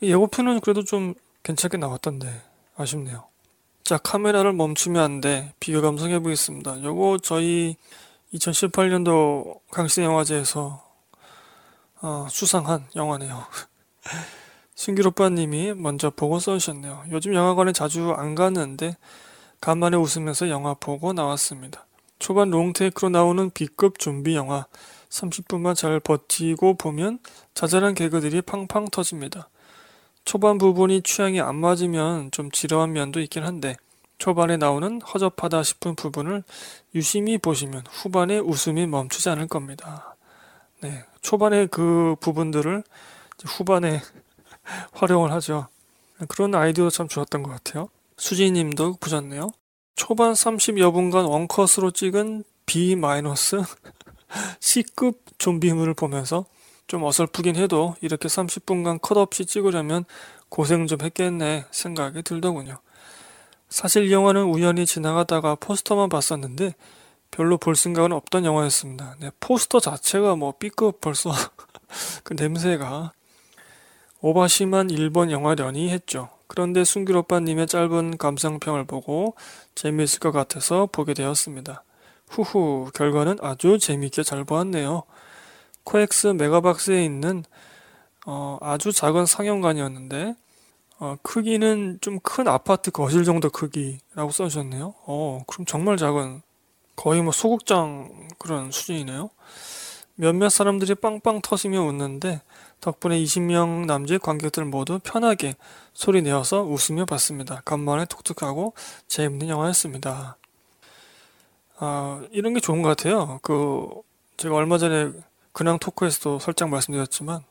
예고편은 0.00 0.60
그래도 0.60 0.82
좀 0.84 1.14
괜찮게 1.42 1.76
나왔던데 1.76 2.28
아쉽네요. 2.76 3.29
자 3.90 3.98
카메라를 3.98 4.52
멈추면 4.52 5.02
안 5.02 5.20
돼. 5.20 5.52
비교 5.58 5.82
감상 5.82 6.12
해 6.12 6.20
보겠습니다. 6.20 6.80
요거 6.84 7.18
저희 7.24 7.74
2018년도 8.32 9.62
강신 9.72 10.04
영화제에서 10.04 10.80
어, 12.00 12.26
수상한 12.30 12.86
영화네요. 12.94 13.44
신길 14.76 15.08
오빠님이 15.08 15.74
먼저 15.74 16.10
보고 16.10 16.38
써주셨네요. 16.38 17.06
요즘 17.10 17.34
영화관에 17.34 17.72
자주 17.72 18.12
안 18.12 18.36
가는데 18.36 18.96
간만에 19.60 19.96
웃으면서 19.96 20.50
영화 20.50 20.74
보고 20.74 21.12
나왔습니다. 21.12 21.84
초반 22.20 22.50
롱테이크로 22.50 23.08
나오는 23.08 23.50
B급 23.50 23.98
좀비 23.98 24.36
영화 24.36 24.66
30분만 25.08 25.74
잘 25.74 25.98
버티고 25.98 26.74
보면 26.74 27.18
자잘한 27.54 27.94
개그들이 27.94 28.40
팡팡 28.42 28.86
터집니다. 28.88 29.49
초반 30.30 30.58
부분이 30.58 31.02
취향이 31.02 31.40
안 31.40 31.56
맞으면 31.56 32.30
좀 32.30 32.52
지루한 32.52 32.92
면도 32.92 33.18
있긴 33.18 33.42
한데 33.42 33.74
초반에 34.18 34.58
나오는 34.58 35.02
허접하다 35.02 35.64
싶은 35.64 35.96
부분을 35.96 36.44
유심히 36.94 37.36
보시면 37.36 37.82
후반에 37.90 38.38
웃음이 38.38 38.86
멈추지 38.86 39.28
않을 39.28 39.48
겁니다. 39.48 40.14
네, 40.82 41.02
초반에 41.20 41.66
그 41.66 42.14
부분들을 42.20 42.84
후반에 43.44 44.00
활용을 44.94 45.32
하죠. 45.32 45.66
그런 46.28 46.54
아이디어 46.54 46.90
참 46.90 47.08
좋았던 47.08 47.42
것 47.42 47.50
같아요. 47.50 47.88
수지님도 48.16 48.98
보셨네요. 49.00 49.50
초반 49.96 50.34
30여 50.34 50.92
분간 50.92 51.24
원컷으로 51.24 51.90
찍은 51.90 52.44
B- 52.66 52.94
C급 54.60 55.24
좀비물을 55.38 55.94
보면서 55.94 56.46
좀 56.90 57.04
어설프긴 57.04 57.54
해도 57.54 57.94
이렇게 58.00 58.26
30분간 58.26 59.00
컷 59.00 59.16
없이 59.16 59.46
찍으려면 59.46 60.04
고생 60.48 60.88
좀 60.88 61.00
했겠네 61.00 61.66
생각이 61.70 62.22
들더군요. 62.22 62.78
사실 63.68 64.08
이 64.08 64.12
영화는 64.12 64.42
우연히 64.42 64.84
지나가다가 64.86 65.54
포스터만 65.54 66.08
봤었는데 66.08 66.74
별로 67.30 67.58
볼 67.58 67.76
생각은 67.76 68.10
없던 68.10 68.44
영화였습니다. 68.44 69.14
네, 69.20 69.30
포스터 69.38 69.78
자체가 69.78 70.34
뭐 70.34 70.54
B급 70.58 71.00
벌써 71.00 71.30
그 72.24 72.34
냄새가 72.34 73.12
오바심한 74.20 74.90
일본 74.90 75.30
영화련이 75.30 75.90
했죠. 75.90 76.28
그런데 76.48 76.82
순길 76.82 77.16
오빠님의 77.18 77.68
짧은 77.68 78.18
감상평을 78.18 78.86
보고 78.86 79.36
재미있을 79.76 80.18
것 80.18 80.32
같아서 80.32 80.88
보게 80.90 81.14
되었습니다. 81.14 81.84
후후 82.28 82.90
결과는 82.92 83.38
아주 83.42 83.78
재미있게 83.78 84.24
잘 84.24 84.42
보았네요. 84.42 85.04
코엑스 85.84 86.28
메가박스에 86.28 87.04
있는 87.04 87.44
어, 88.26 88.58
아주 88.60 88.92
작은 88.92 89.26
상영관이었는데 89.26 90.34
어, 90.98 91.16
크기는 91.22 91.98
좀 92.00 92.18
큰 92.22 92.46
아파트 92.48 92.90
거실 92.90 93.24
정도 93.24 93.50
크기라고 93.50 94.30
써주셨네요. 94.30 94.94
어, 95.06 95.42
그럼 95.46 95.64
정말 95.66 95.96
작은 95.96 96.42
거의 96.96 97.22
뭐 97.22 97.32
소극장 97.32 98.28
그런 98.38 98.70
수준이네요. 98.70 99.30
몇몇 100.16 100.50
사람들이 100.50 100.94
빵빵 100.96 101.40
터지며 101.42 101.80
웃는데 101.82 102.42
덕분에 102.82 103.18
20명 103.22 103.86
남짓 103.86 104.20
관객들 104.20 104.66
모두 104.66 104.98
편하게 105.02 105.54
소리 105.94 106.20
내어서 106.20 106.62
웃으며 106.62 107.06
봤습니다. 107.06 107.62
간만에 107.64 108.04
독특하고 108.04 108.74
재밌는 109.08 109.48
영화였습니다. 109.48 110.36
아, 111.78 112.22
이런 112.32 112.52
게 112.52 112.60
좋은 112.60 112.82
것 112.82 112.90
같아요. 112.90 113.38
그, 113.42 113.88
제가 114.36 114.54
얼마 114.54 114.76
전에 114.76 115.10
근황 115.52 115.78
토크에서도 115.78 116.38
살짝 116.38 116.68
말씀드렸지만, 116.68 117.42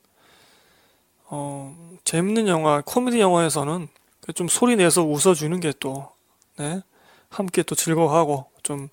어, 1.26 1.76
재밌는 2.04 2.48
영화, 2.48 2.82
코미디 2.86 3.20
영화에서는 3.20 3.88
좀 4.36 4.48
소리 4.48 4.76
내서 4.76 5.04
웃어주는 5.04 5.60
게 5.60 5.74
또, 5.80 6.10
네, 6.58 6.82
함께 7.30 7.64
또 7.64 7.76
즐거워하고, 7.76 8.46
좀 8.64 8.90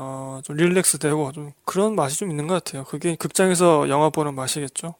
어, 0.00 0.40
좀 0.44 0.56
릴렉스 0.56 0.98
되고 0.98 1.32
좀 1.32 1.52
그런 1.64 1.96
맛이 1.96 2.16
좀 2.18 2.30
있는 2.30 2.46
것 2.46 2.62
같아요. 2.62 2.84
그게 2.84 3.16
극장에서 3.16 3.88
영화 3.88 4.10
보는 4.10 4.34
맛이겠죠. 4.36 4.94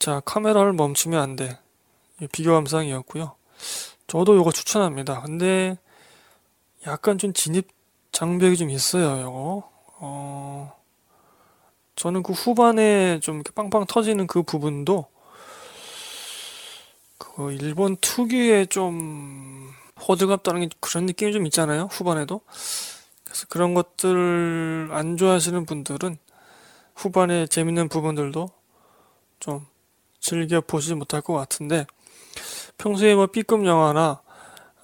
자, 0.00 0.20
카메라를 0.24 0.72
멈추면 0.72 1.22
안 1.22 1.36
돼. 1.36 1.56
비교 2.32 2.52
감상이었고요. 2.52 3.36
저도 4.08 4.38
이거 4.40 4.50
추천합니다. 4.50 5.22
근데 5.22 5.78
약간 6.84 7.16
좀 7.16 7.32
진입 7.32 7.68
장벽이 8.10 8.56
좀 8.56 8.70
있어요, 8.70 9.20
이거. 9.20 9.70
어, 10.00 10.72
저는 11.96 12.22
그 12.22 12.32
후반에 12.32 13.20
좀 13.20 13.42
빵빵 13.54 13.86
터지는 13.86 14.26
그 14.26 14.42
부분도 14.42 15.06
그 17.18 17.52
일본 17.52 17.96
특유의 18.00 18.66
좀 18.68 19.70
호들갑 20.08 20.42
떠는 20.42 20.68
그런 20.80 21.06
느낌이 21.06 21.32
좀 21.32 21.46
있잖아요, 21.46 21.88
후반에도. 21.90 22.40
그래서 23.24 23.46
그런 23.48 23.74
것들 23.74 24.88
안 24.92 25.16
좋아하시는 25.16 25.66
분들은 25.66 26.18
후반에 26.94 27.46
재밌는 27.46 27.88
부분들도 27.88 28.50
좀 29.40 29.66
즐겨 30.20 30.60
보시지 30.60 30.94
못할 30.94 31.20
것 31.20 31.34
같은데 31.34 31.86
평소에 32.78 33.14
뭐 33.14 33.26
B급 33.26 33.66
영화나 33.66 34.20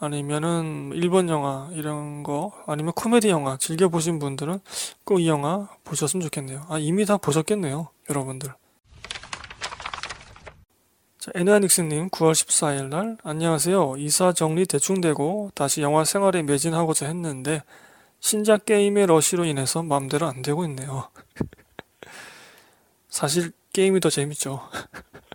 아니면은 0.01 0.93
일본 0.95 1.29
영화 1.29 1.69
이런 1.73 2.23
거 2.23 2.53
아니면 2.67 2.93
코미디 2.95 3.29
영화 3.29 3.57
즐겨 3.59 3.89
보신 3.89 4.19
분들은 4.19 4.61
꼭 5.05 5.21
이 5.21 5.29
영화 5.29 5.69
보셨으면 5.85 6.25
좋겠네요. 6.25 6.65
아 6.69 6.79
이미 6.79 7.05
다 7.05 7.19
보셨겠네요, 7.19 7.89
여러분들. 8.09 8.51
자, 11.19 11.31
에누아닉스님 11.35 12.09
9월 12.09 12.33
14일 12.33 12.89
날 12.89 13.19
안녕하세요. 13.23 13.97
이사 13.99 14.33
정리 14.33 14.65
대충 14.65 15.03
되고 15.03 15.51
다시 15.55 15.83
영화 15.83 16.03
생활에 16.05 16.43
매진하고자 16.43 17.07
했는데 17.07 17.63
신작 18.21 18.65
게임의 18.65 19.07
러시로 19.07 19.45
인해서 19.45 19.83
마음대로 19.83 20.27
안 20.27 20.41
되고 20.41 20.65
있네요. 20.65 21.11
사실 23.11 23.53
게임이 23.75 24.01
더 24.01 24.09
재밌죠. 24.09 24.63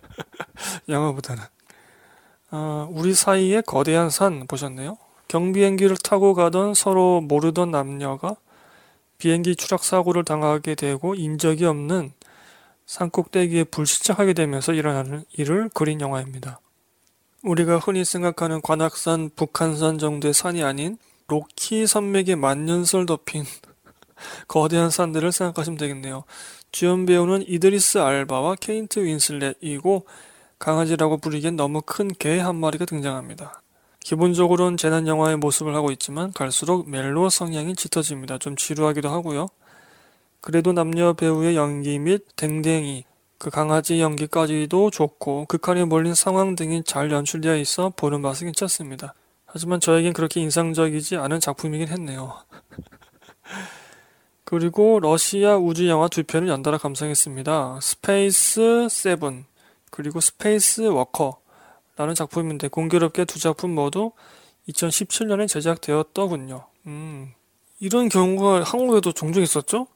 영화보다는. 0.88 1.42
아, 2.50 2.86
우리 2.90 3.14
사이에 3.14 3.60
거대한 3.60 4.10
산 4.10 4.46
보셨네요? 4.46 4.98
경비행기를 5.28 5.96
타고 5.96 6.34
가던 6.34 6.74
서로 6.74 7.20
모르던 7.20 7.70
남녀가 7.70 8.36
비행기 9.18 9.56
추락 9.56 9.82
사고를 9.82 10.24
당하게 10.24 10.74
되고 10.74 11.14
인적이 11.14 11.64
없는 11.64 12.12
산 12.84 13.10
꼭대기에 13.10 13.64
불시착하게 13.64 14.34
되면서 14.34 14.72
일어나는 14.72 15.24
일을 15.32 15.70
그린 15.74 16.00
영화입니다. 16.00 16.60
우리가 17.42 17.78
흔히 17.78 18.04
생각하는 18.04 18.60
관악산, 18.60 19.30
북한산 19.34 19.98
정도의 19.98 20.34
산이 20.34 20.62
아닌 20.62 20.98
로키 21.28 21.86
산맥의 21.86 22.36
만년설 22.36 23.06
덮인 23.06 23.44
거대한 24.46 24.90
산들을 24.90 25.32
생각하시면 25.32 25.78
되겠네요. 25.78 26.24
주연 26.70 27.06
배우는 27.06 27.48
이드리스 27.48 27.98
알바와 27.98 28.56
케인트 28.56 29.00
윈슬렛이고 29.00 30.06
강아지라고 30.58 31.18
부르기엔 31.18 31.56
너무 31.56 31.82
큰 31.82 32.08
개 32.08 32.38
한 32.40 32.56
마리가 32.56 32.84
등장합니다. 32.86 33.62
기본적으로는 34.00 34.76
재난 34.76 35.06
영화의 35.06 35.36
모습을 35.36 35.74
하고 35.74 35.90
있지만 35.90 36.32
갈수록 36.32 36.88
멜로 36.88 37.28
성향이 37.28 37.74
짙어집니다. 37.74 38.38
좀 38.38 38.56
지루하기도 38.56 39.08
하고요. 39.08 39.48
그래도 40.40 40.72
남녀 40.72 41.12
배우의 41.12 41.56
연기 41.56 41.98
및 41.98 42.24
댕댕이, 42.36 43.04
그 43.38 43.50
강아지 43.50 44.00
연기까지도 44.00 44.90
좋고 44.90 45.46
극한에 45.46 45.84
몰린 45.84 46.14
상황 46.14 46.54
등이 46.54 46.84
잘 46.84 47.10
연출되어 47.10 47.56
있어 47.56 47.92
보는 47.96 48.20
맛이 48.22 48.44
괜찮습니다. 48.44 49.14
하지만 49.44 49.80
저에겐 49.80 50.12
그렇게 50.12 50.40
인상적이지 50.40 51.16
않은 51.16 51.40
작품이긴 51.40 51.88
했네요. 51.88 52.32
그리고 54.44 55.00
러시아 55.00 55.56
우주 55.56 55.88
영화 55.88 56.06
두 56.08 56.22
편을 56.22 56.48
연달아 56.48 56.78
감상했습니다. 56.78 57.80
스페이스 57.82 58.86
세븐 58.88 59.44
그리고 59.96 60.20
스페이스 60.20 60.82
워커라는 60.82 62.14
작품인데 62.14 62.68
공교롭게 62.68 63.24
두 63.24 63.38
작품 63.40 63.74
모두 63.74 64.12
2017년에 64.68 65.48
제작되었더군요. 65.48 66.66
음, 66.86 67.32
이런 67.80 68.10
경우가 68.10 68.62
한국에도 68.62 69.12
종종 69.12 69.42
있었죠? 69.42 69.86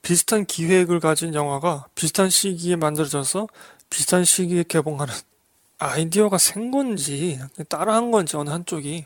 비슷한 0.00 0.46
기획을 0.46 0.98
가진 0.98 1.34
영화가 1.34 1.88
비슷한 1.94 2.30
시기에 2.30 2.76
만들어져서 2.76 3.48
비슷한 3.90 4.24
시기에 4.24 4.64
개봉하는 4.66 5.12
아이디어가 5.78 6.38
샌 6.38 6.70
건지 6.70 7.38
따라한 7.68 8.10
건지 8.10 8.38
어느 8.38 8.48
한쪽이 8.48 9.04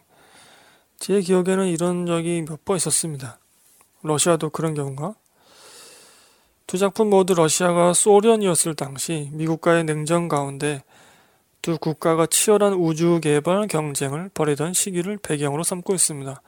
제 1.01 1.21
기억에는 1.21 1.67
이런 1.67 2.07
적이 2.07 2.45
몇 2.49 2.64
번 2.64 2.77
있었습니다. 2.77 3.40
러시아도 4.03 4.51
그런 4.51 4.75
경우가? 4.75 5.17
두 6.66 6.79
작품 6.79 7.11
모두 7.11 7.35
러시아가 7.35 7.92
소련이었을 7.92 8.74
당시 8.74 9.29
미국과의 9.33 9.85
냉전 9.85 10.29
가운데 10.29 10.83
두 11.61 11.79
국가가 11.79 12.27
치열한 12.27 12.74
우주 12.74 13.20
개발 13.22 13.66
경쟁을 13.66 14.31
벌이던 14.35 14.72
시기를 14.72 15.18
배경으로 15.18 15.62
삼고 15.62 15.94
있습니다. 15.94 16.40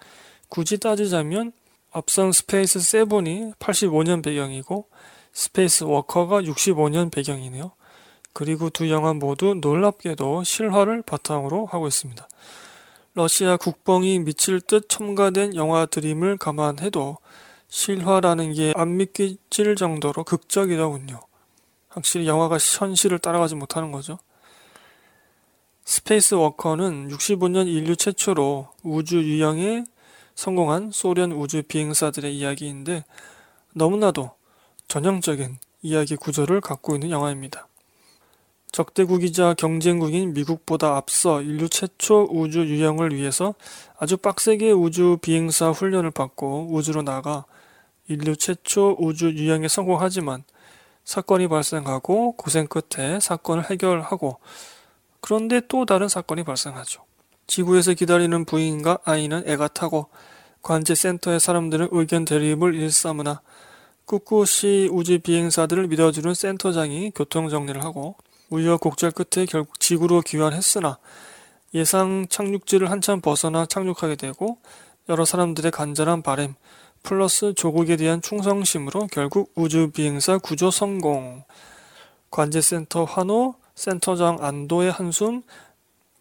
굳이 0.49 0.79
따지자면 0.79 1.53
앞선 1.93 2.33
스페이스 2.33 2.81
세븐이 2.81 3.53
85년 3.59 4.23
배경이고 4.23 4.87
스페이스 5.33 5.85
워커가 5.85 6.43
65년 6.43 7.13
배경이네요. 7.13 7.73
그리고 8.33 8.69
두 8.71 8.91
영화 8.91 9.15
모두 9.15 9.55
놀랍게도 9.55 10.45
실화를 10.45 11.03
바탕으로 11.03 11.67
하고 11.67 11.87
있습니다. 11.89 12.29
러시아 13.15 13.57
국뽕이 13.57 14.19
미칠 14.19 14.61
듯 14.61 14.91
첨가된 14.91 15.55
영화들임을 15.55 16.37
감안해도 16.37 17.17
실화라는 17.69 18.53
게 18.53 18.73
안 18.77 18.97
믿기질 18.97 19.77
정도로 19.77 20.25
극적이더군요. 20.25 21.21
확실히 21.89 22.27
영화가 22.27 22.59
현실을 22.59 23.19
따라가지 23.19 23.55
못하는 23.55 23.91
거죠. 23.93 24.19
스페이스 25.85 26.35
워커는 26.35 27.09
65년 27.09 27.69
인류 27.69 27.97
최초로 27.97 28.69
우주 28.83 29.23
유영에 29.23 29.85
성공한 30.35 30.91
소련 30.93 31.33
우주 31.33 31.63
비행사들의 31.63 32.37
이야기인데 32.37 33.05
너무나도 33.73 34.31
전형적인 34.89 35.59
이야기 35.83 36.17
구조를 36.17 36.61
갖고 36.61 36.95
있는 36.95 37.11
영화입니다. 37.11 37.69
적대국이자 38.73 39.55
경쟁국인 39.55 40.35
미국보다 40.35 40.97
앞서 40.97 41.41
인류 41.41 41.69
최초 41.69 42.29
우주 42.31 42.67
유영을 42.67 43.15
위해서 43.15 43.55
아주 43.99 44.17
빡세게 44.19 44.73
우주 44.73 45.19
비행사 45.23 45.71
훈련을 45.71 46.11
받고 46.11 46.69
우주로 46.73 47.03
나가 47.03 47.47
인류 48.09 48.37
최초 48.37 48.97
우주 48.99 49.33
유영에 49.33 49.69
성공하지만 49.69 50.45
사건이 51.05 51.49
발생하고 51.49 52.33
고생 52.33 52.67
끝에 52.67 53.21
사건을 53.21 53.71
해결하고 53.71 54.39
그런데 55.21 55.61
또 55.69 55.85
다른 55.85 56.09
사건이 56.09 56.45
발생하죠. 56.45 57.05
지구에서 57.47 57.95
기다리는 57.95 58.45
부인과 58.45 58.99
아이는 59.05 59.43
애가 59.47 59.69
타고 59.69 60.09
관제센터의 60.63 61.39
사람들은 61.39 61.89
의견 61.93 62.25
대립을 62.25 62.75
일삼으나 62.75 63.41
꿋꿋이 64.07 64.89
우주 64.91 65.19
비행사들을 65.19 65.87
믿어주는 65.89 66.33
센터장이 66.35 67.13
교통 67.15 67.49
정리를 67.49 67.83
하고 67.85 68.17
우여곡절 68.51 69.13
끝에 69.13 69.47
결국 69.47 69.81
지구로 69.81 70.23
귀환했으나 70.23 70.99
예상 71.75 72.27
착륙지를 72.29 72.91
한참 72.91 73.21
벗어나 73.21 73.67
착륙하게 73.67 74.17
되고 74.17 74.59
여러 75.09 75.25
사람들의 75.25 75.71
간절한 75.71 76.23
바램 76.23 76.55
플러스 77.07 77.55
조국에 77.55 77.95
대한 77.95 78.21
충성심으로 78.21 79.07
결국 79.13 79.53
우주 79.55 79.93
비행사 79.93 80.39
구조 80.39 80.73
성공. 80.73 81.45
관제센터 82.33 83.05
환호, 83.05 83.55
센터장 83.77 84.39
안도의 84.41 84.91
한숨, 84.91 85.43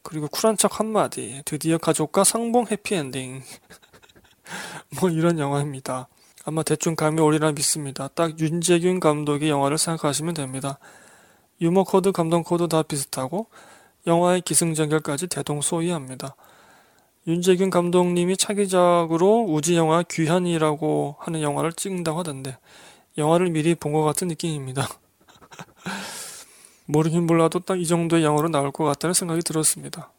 그리고 0.04 0.28
쿨한 0.28 0.58
척 0.58 0.80
한마디. 0.80 1.42
드디어 1.44 1.80
가족과 1.80 2.24
상봉 2.24 2.68
해피엔딩. 2.70 3.42
뭐 5.02 5.10
이런 5.10 5.40
영화입니다. 5.40 6.08
아마 6.46 6.62
대충 6.62 6.96
감이 6.96 7.20
오리라 7.20 7.52
믿습니다. 7.54 8.08
딱 8.10 8.40
윤제균 8.40 9.00
감독의 9.00 9.50
영화를 9.50 9.80
생각하시면 9.80 10.36
됩니다. 10.36 10.78
유머 11.62 11.84
코드, 11.84 12.12
감동 12.12 12.44
코드 12.44 12.68
다 12.68 12.84
비슷하고 12.84 13.48
영화의 14.06 14.42
기승전결까지 14.42 15.30
대동소이합니다. 15.30 16.36
윤제균 17.28 17.70
감독님이 17.72 18.38
차기작으로 18.38 19.46
우주 19.50 19.76
영화 19.76 20.04
귀환이라고 20.04 21.16
하는 21.20 21.42
영화를 21.42 21.74
찍는다고 21.74 22.20
하던데 22.20 22.58
영화를 23.18 23.50
미리 23.50 23.74
본 23.76 23.94
것 23.94 24.04
같은 24.04 24.28
느낌입니다. 24.28 24.88
모르긴 26.86 27.26
몰라도 27.26 27.60
딱 27.60 27.78
이 27.80 27.88
정도의 27.88 28.24
영화로 28.24 28.50
나올 28.50 28.72
것 28.72 28.84
같다는 28.84 29.14
생각이 29.14 29.42
들었습니다. 29.42 30.12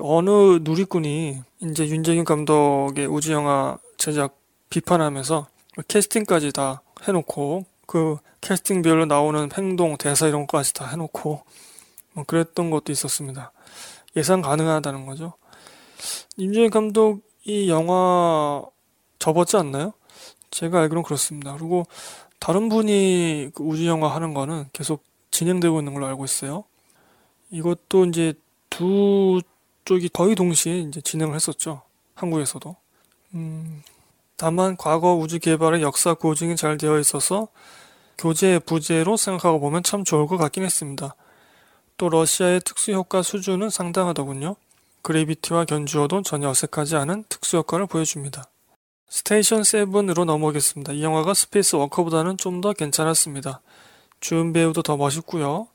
어느 0.00 0.30
누리꾼이 0.62 1.40
이제 1.62 1.86
윤제균 1.88 2.24
감독의 2.24 3.06
우주 3.06 3.32
영화 3.32 3.76
제작 3.98 4.36
비판하면서 4.70 5.48
캐스팅까지 5.88 6.52
다 6.52 6.82
해놓고 7.02 7.66
그 7.86 8.16
캐스팅별로 8.40 9.06
나오는 9.06 9.50
행동, 9.56 9.96
대사 9.96 10.28
이런 10.28 10.46
것까지 10.46 10.74
다 10.74 10.86
해놓고 10.86 11.42
뭐 12.12 12.24
그랬던 12.24 12.70
것도 12.70 12.92
있었습니다. 12.92 13.52
예상 14.16 14.42
가능하다는 14.42 15.06
거죠. 15.06 15.34
임준희 16.36 16.70
감독 16.70 17.22
이 17.44 17.68
영화 17.68 18.62
접었지 19.18 19.56
않나요? 19.56 19.92
제가 20.50 20.80
알기로는 20.80 21.02
그렇습니다. 21.02 21.54
그리고 21.54 21.84
다른 22.38 22.68
분이 22.68 23.50
그 23.54 23.62
우주 23.62 23.86
영화 23.86 24.14
하는 24.14 24.34
거는 24.34 24.66
계속 24.72 25.04
진행되고 25.30 25.80
있는 25.80 25.94
걸로 25.94 26.06
알고 26.06 26.24
있어요. 26.24 26.64
이것도 27.50 28.06
이제 28.06 28.34
두 28.70 29.40
쪽이 29.84 30.08
거의 30.10 30.34
동시에 30.34 30.78
이제 30.78 31.00
진행을 31.00 31.34
했었죠. 31.34 31.82
한국에서도. 32.14 32.76
음, 33.34 33.82
다만 34.36 34.76
과거 34.76 35.14
우주 35.14 35.38
개발의 35.38 35.82
역사 35.82 36.14
고증이 36.14 36.56
잘 36.56 36.76
되어 36.76 36.98
있어서 36.98 37.48
교재 38.18 38.58
부재로 38.58 39.16
생각하고 39.16 39.60
보면 39.60 39.82
참 39.82 40.04
좋을 40.04 40.26
것 40.26 40.36
같긴 40.36 40.64
했습니다. 40.64 41.14
또 41.96 42.08
러시아의 42.08 42.60
특수 42.64 42.92
효과 42.92 43.22
수준은 43.22 43.70
상당하더군요. 43.70 44.56
그래비티와 45.02 45.64
견주어도 45.64 46.22
전혀 46.22 46.48
어색하지 46.48 46.96
않은 46.96 47.24
특수 47.28 47.56
효과를 47.58 47.86
보여줍니다. 47.86 48.44
스테이션 49.08 49.62
7으로 49.62 50.24
넘어오겠습니다. 50.24 50.92
이 50.92 51.02
영화가 51.02 51.34
스페이스 51.34 51.76
워커보다는 51.76 52.36
좀 52.38 52.60
더 52.60 52.72
괜찮았습니다. 52.72 53.60
주연 54.20 54.52
배우도 54.52 54.82
더 54.82 54.96
멋있고요. 54.96 55.66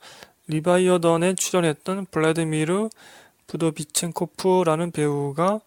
리바이어던에 0.47 1.35
출연했던 1.35 2.07
블라드미르 2.09 2.89
부도비첸코프라는 3.47 4.91
배우가 4.91 5.59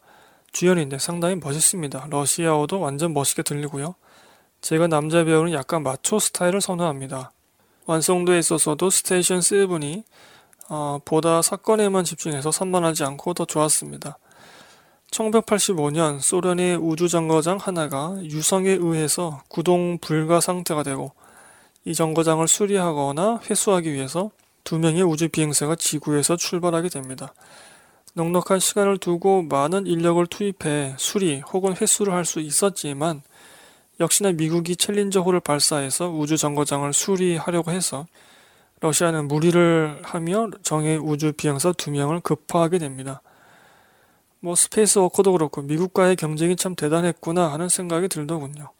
주연인데 0.52 0.98
상당히 0.98 1.36
멋있습니다. 1.36 2.08
러시아어도 2.10 2.80
완전 2.80 3.12
멋있게 3.12 3.42
들리고요. 3.42 3.94
제가 4.62 4.86
남자 4.88 5.22
배우는 5.24 5.52
약간 5.52 5.82
마초 5.82 6.18
스타일을 6.18 6.60
선호합니다. 6.60 7.32
완성도에 7.86 8.38
있어서도 8.38 8.90
스테이션 8.90 9.40
7이 9.40 10.02
어, 10.72 11.00
보다 11.04 11.42
사건에만 11.42 12.04
집중해서 12.04 12.52
산만하지 12.52 13.02
않고 13.02 13.34
더 13.34 13.44
좋았습니다. 13.44 14.18
1985년 15.10 16.20
소련의 16.20 16.76
우주정거장 16.76 17.56
하나가 17.60 18.16
유성에 18.22 18.70
의해서 18.70 19.42
구동 19.48 19.98
불가 19.98 20.40
상태가 20.40 20.84
되고 20.84 21.10
이 21.84 21.92
정거장을 21.92 22.46
수리하거나 22.46 23.40
회수하기 23.50 23.92
위해서 23.92 24.30
두 24.62 24.78
명의 24.78 25.02
우주 25.02 25.28
비행사가 25.28 25.74
지구에서 25.74 26.36
출발하게 26.36 26.88
됩니다. 26.88 27.34
넉넉한 28.14 28.60
시간을 28.60 28.98
두고 28.98 29.42
많은 29.42 29.88
인력을 29.88 30.24
투입해 30.28 30.94
수리 30.98 31.40
혹은 31.40 31.74
회수를 31.76 32.12
할 32.12 32.24
수 32.24 32.38
있었지만 32.38 33.22
역시나 33.98 34.32
미국이 34.32 34.76
챌린저호를 34.76 35.40
발사해서 35.40 36.10
우주 36.10 36.36
정거장을 36.36 36.92
수리하려고 36.92 37.72
해서 37.72 38.06
러시아는 38.80 39.28
무리를 39.28 40.00
하며 40.02 40.50
정예 40.62 40.96
우주 40.96 41.32
비행사 41.32 41.72
두 41.72 41.90
명을 41.90 42.20
급파하게 42.20 42.78
됩니다. 42.78 43.22
뭐 44.40 44.54
스페이스 44.54 44.98
워커도 44.98 45.32
그렇고 45.32 45.60
미국과의 45.62 46.16
경쟁이 46.16 46.56
참 46.56 46.74
대단했구나 46.74 47.52
하는 47.52 47.68
생각이 47.68 48.08
들더군요. 48.08 48.70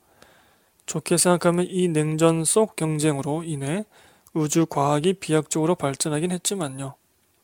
좋게 0.87 1.19
생각하면 1.19 1.67
이 1.69 1.89
냉전 1.89 2.45
속 2.45 2.77
경쟁으로 2.77 3.45
인해 3.45 3.85
우주 4.33 4.65
과학이 4.67 5.15
비약적으로 5.15 5.75
발전하긴 5.75 6.31
했지만요. 6.33 6.95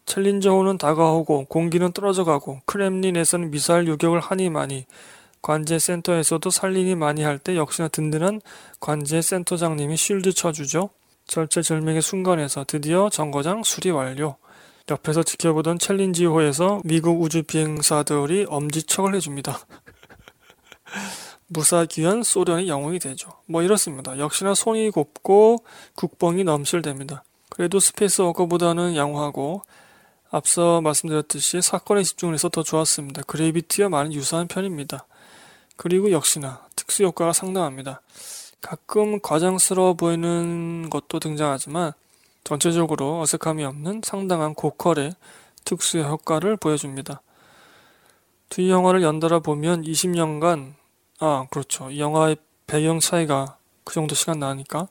챌린저호는 0.06 0.78
다가오고 0.78 1.46
공기는 1.46 1.92
떨어져가고 1.92 2.60
크렘린에서는 2.64 3.50
미사일 3.50 3.86
요격을 3.88 4.20
하니 4.20 4.50
마니 4.50 4.86
관제 5.42 5.78
센터에서도 5.78 6.48
살리니 6.48 6.94
마니 6.94 7.22
할 7.22 7.38
때 7.38 7.56
역시나 7.56 7.88
든든한 7.88 8.40
관제 8.80 9.20
센터장님이 9.20 9.96
shield 9.96 10.32
쳐주죠. 10.32 10.90
절체절명의 11.26 12.02
순간에서 12.02 12.64
드디어 12.64 13.08
정거장 13.10 13.62
수리 13.62 13.90
완료. 13.90 14.36
옆에서 14.88 15.22
지켜보던 15.24 15.78
챌린저호에서 15.80 16.82
미국 16.84 17.20
우주 17.20 17.42
비행사들이 17.42 18.46
엄지척을 18.48 19.14
해줍니다. 19.16 19.58
무사귀환 21.48 22.22
소련의 22.22 22.68
영웅이 22.68 23.00
되죠. 23.00 23.30
뭐 23.46 23.62
이렇습니다. 23.62 24.18
역시나 24.18 24.54
손이 24.54 24.90
곱고 24.90 25.64
국뽕이 25.94 26.44
넘실댑니다. 26.44 27.22
그래도 27.48 27.80
스페이스 27.80 28.22
워커보다는 28.22 28.96
양호하고 28.96 29.62
앞서 30.30 30.80
말씀드렸듯이 30.80 31.62
사건에 31.62 32.02
집중을 32.02 32.34
해서 32.34 32.48
더 32.48 32.62
좋았습니다. 32.62 33.22
그레이비티와 33.22 33.88
많이 33.88 34.14
유사한 34.14 34.46
편입니다. 34.46 35.06
그리고 35.76 36.10
역시나 36.10 36.66
특수 36.74 37.04
효과가 37.04 37.32
상당합니다. 37.32 38.00
가끔 38.66 39.20
과장스러워 39.20 39.94
보이는 39.94 40.90
것도 40.90 41.20
등장하지만 41.20 41.92
전체적으로 42.42 43.20
어색함이 43.20 43.64
없는 43.64 44.00
상당한 44.02 44.54
고퀄의 44.54 45.14
특수 45.64 46.00
효과를 46.00 46.56
보여줍니다. 46.56 47.22
두 48.48 48.68
영화를 48.68 49.04
연달아 49.04 49.38
보면 49.38 49.82
20년간 49.82 50.74
아 51.20 51.46
그렇죠 51.48 51.92
이 51.92 52.00
영화의 52.00 52.38
배경 52.66 52.98
차이가 52.98 53.56
그 53.84 53.94
정도 53.94 54.16
시간 54.16 54.40
나니까 54.40 54.88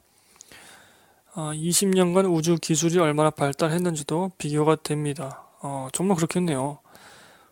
아, 1.33 1.51
20년간 1.53 2.33
우주 2.33 2.55
기술이 2.55 2.97
얼마나 2.99 3.29
발달했는지도 3.29 4.31
비교가 4.38 4.77
됩니다. 4.77 5.43
어, 5.61 5.89
정말 5.91 6.15
그렇겠네요. 6.15 6.79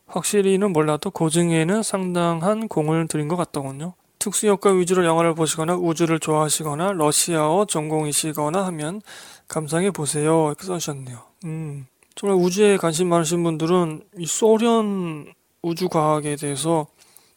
확실히는 0.08 0.72
몰라도 0.72 1.12
고증에는 1.12 1.84
상당한 1.84 2.70
공을 2.70 3.10
들인 3.10 3.28
것 3.28 3.36
같더군요. 3.36 3.96
특수효과 4.24 4.72
위주로 4.72 5.06
영화를 5.06 5.36
보시거나 5.36 5.76
우주를 5.76 6.20
좋아하시거나 6.20 6.94
러시아어 6.94 7.66
전공이시거나 7.66 8.66
하면 8.68 9.02
감상해 9.50 9.92
보세요. 9.92 10.48
이렇게 10.48 10.66
써주셨네요. 10.66 11.20
음, 11.44 11.86
정말 12.16 12.38
우주에 12.38 12.78
관심 12.78 13.10
많으신 13.10 13.44
분들은 13.44 14.04
이 14.18 14.26
소련 14.26 15.34
우주과학에 15.62 16.38
대해서 16.38 16.88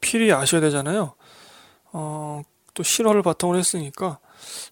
필히 0.01 0.33
아셔야 0.33 0.61
되잖아요. 0.61 1.15
어, 1.93 2.43
또 2.75 2.85
실화를 2.85 3.23
바탕으로 3.23 3.59
했으니까 3.59 4.19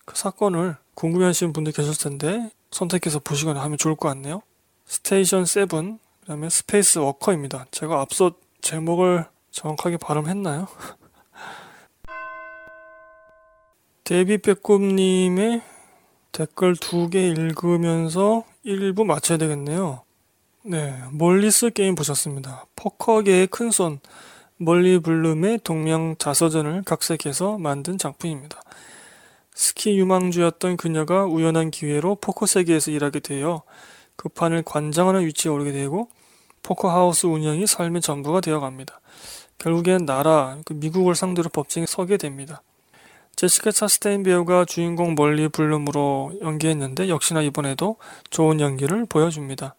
그 0.04 0.16
사건을 0.16 0.76
궁금해 0.94 1.24
하시는 1.26 1.52
분들 1.52 1.72
계실 1.72 1.98
텐데 1.98 2.50
선택해서 2.70 3.18
보시거나 3.18 3.60
하면 3.64 3.76
좋을 3.76 3.96
것 3.96 4.08
같네요. 4.08 4.42
스테이션 4.86 5.46
7, 5.46 5.66
그 5.66 5.96
다음에 6.28 6.48
스페이스 6.48 6.98
워커입니다. 7.00 7.66
제가 7.72 8.00
앞서 8.00 8.32
제목을 8.60 9.26
정확하게 9.50 9.96
발음했나요? 9.96 10.68
데비 14.04 14.36
빼꼼님의 14.36 15.62
댓글 16.30 16.76
두 16.76 17.08
개 17.08 17.26
읽으면서 17.28 18.44
1부 18.66 19.04
마쳐야 19.04 19.38
되겠네요. 19.38 20.02
네, 20.62 20.94
몰리스 21.10 21.70
게임 21.70 21.94
보셨습니다. 21.94 22.66
포커계의 22.76 23.46
큰손 23.46 24.00
멀리 24.58 24.98
블룸의 24.98 25.60
동명 25.64 26.16
자서전을 26.18 26.82
각색해서 26.82 27.56
만든 27.56 27.96
작품입니다. 27.96 28.62
스키 29.54 29.96
유망주였던 29.96 30.76
그녀가 30.76 31.24
우연한 31.24 31.70
기회로 31.70 32.16
포커 32.16 32.44
세계에서 32.44 32.90
일하게 32.90 33.20
되어 33.20 33.62
그 34.16 34.28
판을 34.28 34.64
관장하는 34.64 35.24
위치에 35.24 35.50
오르게 35.50 35.72
되고 35.72 36.10
포커 36.62 36.90
하우스 36.90 37.24
운영이 37.24 37.66
삶의 37.66 38.02
전부가 38.02 38.42
되어갑니다. 38.42 39.00
결국엔 39.56 40.04
나라, 40.04 40.58
그 40.66 40.74
미국을 40.74 41.14
상대로 41.14 41.48
법정에 41.48 41.86
서게 41.86 42.18
됩니다. 42.18 42.62
제시카 43.36 43.72
차스테인 43.72 44.22
배우가 44.22 44.64
주인공 44.64 45.14
멀리 45.14 45.48
블룸으로 45.48 46.34
연기했는데 46.40 47.08
역시나 47.08 47.42
이번에도 47.42 47.96
좋은 48.30 48.60
연기를 48.60 49.06
보여줍니다. 49.06 49.74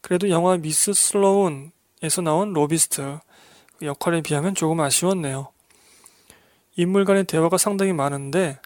그래도 0.00 0.30
영화 0.30 0.56
미스 0.56 0.92
슬로운에서 0.94 2.22
나온 2.22 2.52
로비스트 2.52 3.18
그 3.78 3.86
역할에 3.86 4.22
비하면 4.22 4.54
조금 4.54 4.80
아쉬웠네요. 4.80 5.48
인물 6.76 7.04
간의 7.04 7.24
대화가 7.24 7.58
상당히 7.58 7.92
많은데 7.92 8.58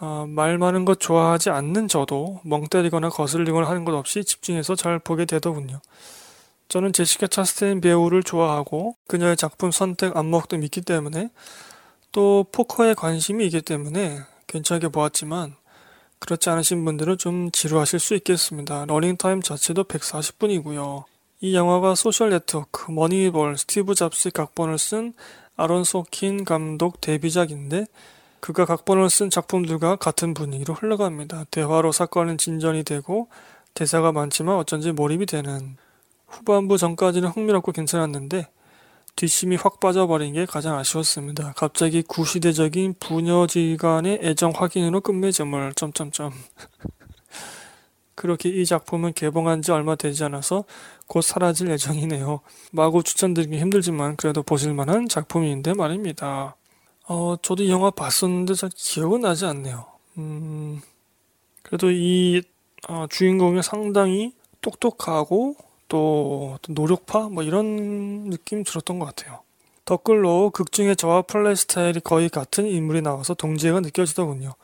어, 0.00 0.26
말 0.28 0.58
많은 0.58 0.84
것 0.84 0.98
좋아하지 0.98 1.50
않는 1.50 1.88
저도 1.88 2.40
멍 2.44 2.66
때리거나 2.66 3.10
거슬리거나 3.10 3.68
하는 3.68 3.84
것 3.84 3.94
없이 3.94 4.24
집중해서 4.24 4.74
잘 4.74 4.98
보게 4.98 5.24
되더군요. 5.24 5.80
저는 6.68 6.92
제시카 6.92 7.26
차스테인 7.26 7.80
배우를 7.80 8.22
좋아하고 8.22 8.96
그녀의 9.06 9.36
작품 9.36 9.70
선택 9.70 10.16
안목도 10.16 10.58
믿기 10.58 10.80
때문에 10.80 11.30
또 12.14 12.46
포커에 12.52 12.94
관심이 12.94 13.44
있기 13.46 13.60
때문에 13.60 14.20
괜찮게 14.46 14.88
보았지만 14.88 15.56
그렇지 16.20 16.48
않으신 16.48 16.84
분들은 16.84 17.18
좀 17.18 17.50
지루하실 17.50 17.98
수 17.98 18.14
있겠습니다. 18.14 18.84
러닝타임 18.86 19.42
자체도 19.42 19.82
140분이고요. 19.84 21.02
이 21.40 21.56
영화가 21.56 21.96
소셜 21.96 22.30
네트워크, 22.30 22.92
머니볼, 22.92 23.58
스티브 23.58 23.96
잡스의 23.96 24.30
각본을 24.30 24.78
쓴 24.78 25.12
아론 25.56 25.82
소킨 25.82 26.44
감독 26.44 27.00
데뷔작인데 27.00 27.86
그가 28.38 28.64
각본을 28.64 29.10
쓴 29.10 29.28
작품들과 29.28 29.96
같은 29.96 30.34
분위기로 30.34 30.72
흘러갑니다. 30.74 31.46
대화로 31.50 31.90
사건은 31.90 32.38
진전이 32.38 32.84
되고 32.84 33.26
대사가 33.74 34.12
많지만 34.12 34.54
어쩐지 34.56 34.92
몰입이 34.92 35.26
되는 35.26 35.76
후반부 36.28 36.78
전까지는 36.78 37.30
흥미롭고 37.30 37.72
괜찮았는데 37.72 38.46
뒷심이 39.16 39.56
확 39.56 39.78
빠져버린 39.78 40.32
게 40.32 40.44
가장 40.44 40.76
아쉬웠습니다. 40.76 41.52
갑자기 41.56 42.02
구시대적인 42.02 42.94
부녀지간의 42.98 44.20
애정 44.22 44.52
확인으로 44.54 45.00
끝맺음을 45.00 45.74
점점점 45.74 46.32
그렇게 48.16 48.48
이 48.48 48.64
작품은 48.64 49.12
개봉한 49.12 49.62
지 49.62 49.72
얼마 49.72 49.94
되지 49.94 50.24
않아서 50.24 50.64
곧 51.06 51.22
사라질 51.22 51.70
예정이네요. 51.70 52.40
마구 52.72 53.02
추천드리기 53.02 53.58
힘들지만 53.58 54.16
그래도 54.16 54.42
보실만한 54.42 55.08
작품인데 55.08 55.74
말입니다. 55.74 56.56
어, 57.06 57.36
저도 57.42 57.64
이 57.64 57.70
영화 57.70 57.90
봤었는데 57.90 58.54
잘 58.54 58.70
기억은 58.74 59.20
나지 59.20 59.44
않네요. 59.44 59.86
음, 60.18 60.80
그래도 61.62 61.90
이 61.90 62.42
어, 62.88 63.06
주인공이 63.08 63.62
상당히 63.62 64.32
똑똑하고 64.60 65.56
또 65.88 66.58
노력파 66.68 67.28
뭐 67.28 67.42
이런 67.42 68.30
느낌 68.30 68.64
들었던 68.64 68.98
것 68.98 69.06
같아요. 69.06 69.40
댓글로 69.84 70.50
극 70.50 70.72
중에 70.72 70.94
저와 70.94 71.22
플레이 71.22 71.56
스타일이 71.56 72.00
거의 72.00 72.28
같은 72.30 72.66
인물이 72.66 73.02
나와서 73.02 73.34
동지애가 73.34 73.80
느껴지더군요. 73.80 74.54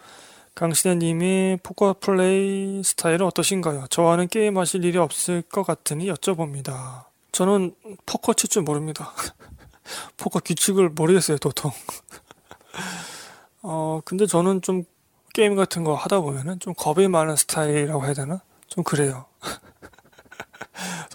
강신혜님이 0.54 1.58
포커 1.62 1.96
플레이 2.00 2.82
스타일은 2.82 3.26
어떠신가요? 3.26 3.86
저와는 3.90 4.28
게임하실 4.28 4.84
일이 4.84 4.98
없을 4.98 5.42
것 5.42 5.62
같으니 5.64 6.10
여쭤봅니다. 6.10 7.04
저는 7.32 7.74
포커 8.06 8.34
칠 8.34 8.48
줄 8.48 8.62
모릅니다. 8.62 9.12
포커 10.16 10.40
규칙을 10.40 10.90
모르겠어요, 10.90 11.38
도통. 11.38 11.70
어, 13.62 14.00
근데 14.04 14.26
저는 14.26 14.62
좀 14.62 14.84
게임 15.32 15.54
같은 15.54 15.84
거 15.84 15.94
하다 15.94 16.20
보면은 16.20 16.58
좀 16.60 16.74
겁이 16.74 17.08
많은 17.08 17.36
스타일이라고 17.36 18.04
해야 18.04 18.14
되나? 18.14 18.40
좀 18.66 18.84
그래요. 18.84 19.26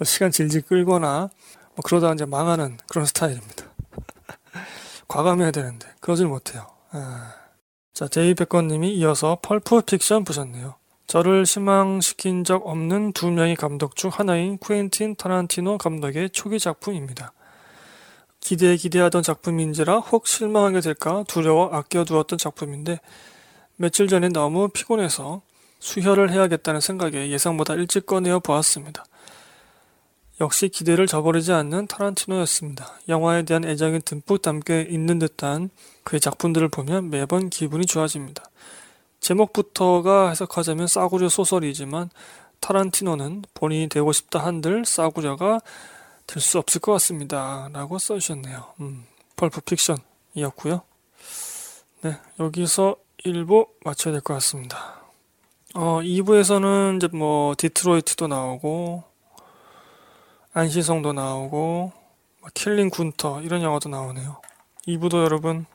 시간 0.04 0.32
질질 0.32 0.64
끌거나 0.64 1.30
뭐 1.76 1.84
그러다 1.84 2.14
이제 2.14 2.26
망하는 2.26 2.78
그런 2.88 3.06
스타일입니다. 3.06 3.66
과감해야 5.08 5.52
되는데 5.52 5.88
그러질 6.00 6.28
못해요. 6.28 6.68
아. 6.92 7.34
자, 7.94 8.08
제이백건님이 8.08 8.94
이어서 8.96 9.38
펄프 9.42 9.82
픽션 9.82 10.26
보셨네요. 10.26 10.76
저를 11.08 11.46
실망시킨 11.46 12.44
적 12.44 12.68
없는 12.68 13.14
두 13.14 13.30
명의 13.32 13.56
감독 13.56 13.96
중 13.96 14.10
하나인 14.12 14.58
쿠엔틴 14.58 15.16
타란티노 15.16 15.78
감독의 15.78 16.32
초기 16.32 16.60
작품입니다. 16.60 17.32
기대에 18.40 18.76
기대하던 18.76 19.24
작품인지라 19.24 20.00
혹 20.00 20.28
실망하게 20.28 20.82
될까 20.82 21.24
두려워 21.28 21.70
아껴두었던 21.74 22.38
작품인데 22.38 23.00
며칠 23.76 24.08
전에 24.08 24.30
너무 24.30 24.68
피곤해서 24.70 25.42
수혈을 25.80 26.32
해야겠다는 26.32 26.80
생각에 26.80 27.30
예상보다 27.30 27.76
일찍 27.76 28.06
꺼내어 28.06 28.40
보았습니다. 28.40 29.06
역시 30.42 30.68
기대를 30.68 31.08
저버리지 31.08 31.54
않는 31.54 31.88
타란티노였습니다. 31.88 33.00
영화에 33.08 33.44
대한 33.44 33.64
애정이 33.64 34.02
듬뿍 34.02 34.42
담겨 34.42 34.82
있는 34.82 35.18
듯한 35.20 35.70
그의 36.04 36.20
작품들을 36.20 36.68
보면 36.70 37.10
매번 37.10 37.50
기분이 37.50 37.86
좋아집니다. 37.86 38.44
제목부터가 39.22 40.30
해석하자면 40.30 40.88
싸구려 40.88 41.30
소설이지만 41.30 42.10
타란티노는 42.60 43.44
본인이 43.54 43.88
되고 43.88 44.12
싶다 44.12 44.40
한들 44.46 44.86
싸구려가 44.86 45.62
될 46.28 46.42
수 46.42 46.58
없을 46.60 46.82
것 46.82 46.92
같습니다. 46.94 47.70
라고 47.72 47.98
써주셨네요. 48.00 48.74
음, 48.82 49.06
펄프 49.38 49.62
픽션이었고요. 49.62 50.82
네, 52.02 52.18
여기서 52.40 52.96
1부 53.24 53.68
마쳐야 53.86 54.12
될 54.12 54.22
것 54.22 54.34
같습니다. 54.36 55.02
어, 55.76 56.00
2부에서는 56.02 56.98
이제 56.98 57.08
뭐 57.16 57.54
디트로이트도 57.58 58.28
나오고 58.28 59.04
안시성도 60.58 61.12
나오고 61.12 61.92
뭐 62.40 62.50
킬링 62.54 62.90
군터 62.90 63.42
이런 63.42 63.62
영화도 63.62 63.90
나오네요. 63.90 64.42
2부도 64.88 65.22
여러분 65.22 65.66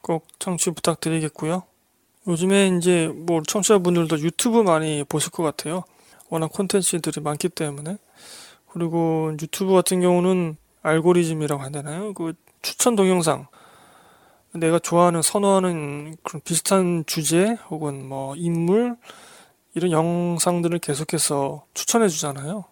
꼭 0.00 0.28
청취 0.38 0.70
부탁드리겠고요. 0.70 1.64
요즘에 2.28 2.68
이제 2.78 3.08
뭐 3.08 3.42
청취자분들도 3.42 4.20
유튜브 4.20 4.62
많이 4.62 5.02
보실 5.08 5.32
것 5.32 5.42
같아요. 5.42 5.82
워낙 6.28 6.52
콘텐츠들이 6.52 7.20
많기 7.20 7.48
때문에. 7.48 7.98
그리고 8.70 9.32
유튜브 9.42 9.72
같은 9.72 10.00
경우는 10.00 10.56
알고리즘이라고 10.82 11.60
하잖아요. 11.64 12.14
그 12.14 12.34
추천 12.62 12.94
동영상. 12.94 13.48
내가 14.54 14.78
좋아하는, 14.78 15.20
선호하는 15.20 16.16
그런 16.22 16.40
비슷한 16.44 17.02
주제 17.08 17.56
혹은 17.70 18.08
뭐 18.08 18.36
인물 18.36 18.96
이런 19.74 19.90
영상들을 19.90 20.78
계속해서 20.78 21.64
추천해 21.74 22.06
주잖아요. 22.06 22.66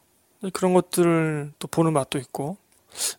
그런 0.53 0.75
것들을 0.75 1.53
또 1.59 1.69
보는 1.69 1.93
맛도 1.93 2.19
있고. 2.19 2.57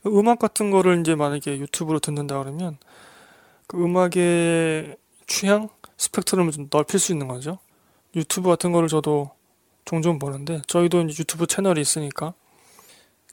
음악 0.07 0.39
같은 0.39 0.71
거를 0.71 0.99
이제 1.01 1.13
만약에 1.15 1.59
유튜브로 1.59 1.99
듣는다 1.99 2.39
그러면 2.39 2.77
그 3.67 3.77
음악의 3.83 4.97
취향? 5.27 5.69
스펙트럼을 5.97 6.51
좀 6.51 6.67
넓힐 6.71 6.99
수 6.99 7.11
있는 7.11 7.27
거죠. 7.27 7.57
유튜브 8.15 8.49
같은 8.49 8.71
거를 8.71 8.87
저도 8.87 9.31
종종 9.85 10.19
보는데 10.19 10.61
저희도 10.67 11.01
이제 11.01 11.21
유튜브 11.21 11.47
채널이 11.47 11.81
있으니까 11.81 12.33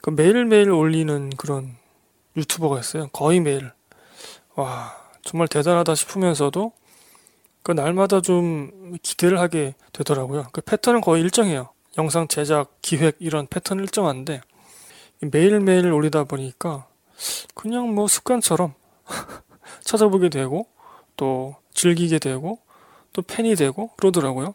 그 0.01 0.09
매일매일 0.09 0.71
올리는 0.71 1.29
그런 1.31 1.75
유튜버가 2.37 2.79
있어요. 2.79 3.07
거의 3.09 3.39
매일. 3.39 3.71
와, 4.55 4.95
정말 5.21 5.47
대단하다 5.47 5.95
싶으면서도 5.95 6.71
그 7.63 7.71
날마다 7.71 8.21
좀 8.21 8.97
기대를 9.01 9.39
하게 9.39 9.75
되더라고요. 9.93 10.47
그 10.51 10.61
패턴은 10.61 11.01
거의 11.01 11.23
일정해요. 11.23 11.69
영상 11.97 12.27
제작, 12.27 12.81
기획 12.81 13.17
이런 13.19 13.47
패턴 13.47 13.79
일정한데 13.79 14.41
매일매일 15.21 15.91
올리다 15.91 16.25
보니까 16.25 16.87
그냥 17.53 17.93
뭐 17.93 18.07
습관처럼 18.07 18.73
찾아보게 19.83 20.29
되고 20.29 20.67
또 21.15 21.55
즐기게 21.73 22.19
되고 22.19 22.59
또 23.13 23.21
팬이 23.21 23.55
되고 23.55 23.91
그러더라고요. 23.95 24.53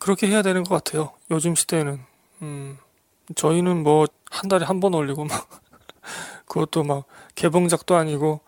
그렇게 0.00 0.26
해야 0.28 0.42
되는 0.42 0.62
것 0.62 0.74
같아요. 0.84 1.12
요즘 1.30 1.54
시대에는. 1.54 1.98
음, 2.42 2.78
저희는 3.34 3.82
뭐 3.82 4.06
한 4.30 4.48
달에 4.48 4.64
한 4.64 4.80
번 4.80 4.94
올리고 4.94 5.24
막 5.24 5.48
그것도 6.46 6.84
막 6.84 7.04
개봉작도 7.34 7.96
아니고 7.96 8.40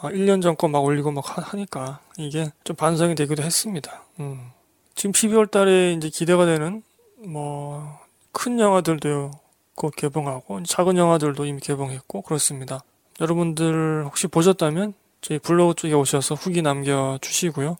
1년 0.00 0.38
아, 0.38 0.40
전거 0.40 0.68
막 0.68 0.80
올리고 0.80 1.12
막 1.12 1.24
하니까 1.52 2.00
이게 2.18 2.50
좀 2.64 2.76
반성이 2.76 3.14
되기도 3.14 3.42
했습니다. 3.42 4.04
음. 4.20 4.50
지금 4.94 5.12
12월 5.12 5.50
달에 5.50 5.92
이제 5.92 6.08
기대가 6.08 6.46
되는 6.46 6.82
뭐 7.26 8.06
큰 8.36 8.60
영화들도 8.60 9.30
곧 9.74 9.94
개봉하고 9.96 10.62
작은 10.64 10.98
영화들도 10.98 11.46
이미 11.46 11.58
개봉했고 11.58 12.20
그렇습니다. 12.20 12.80
여러분들 13.18 14.04
혹시 14.04 14.26
보셨다면 14.26 14.92
저희 15.22 15.38
블로그 15.38 15.72
쪽에 15.72 15.94
오셔서 15.94 16.34
후기 16.34 16.60
남겨주시고요. 16.60 17.78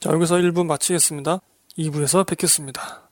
자, 0.00 0.10
여기서 0.10 0.36
1부 0.36 0.66
마치겠습니다. 0.66 1.40
2부에서 1.78 2.26
뵙겠습니다. 2.26 3.05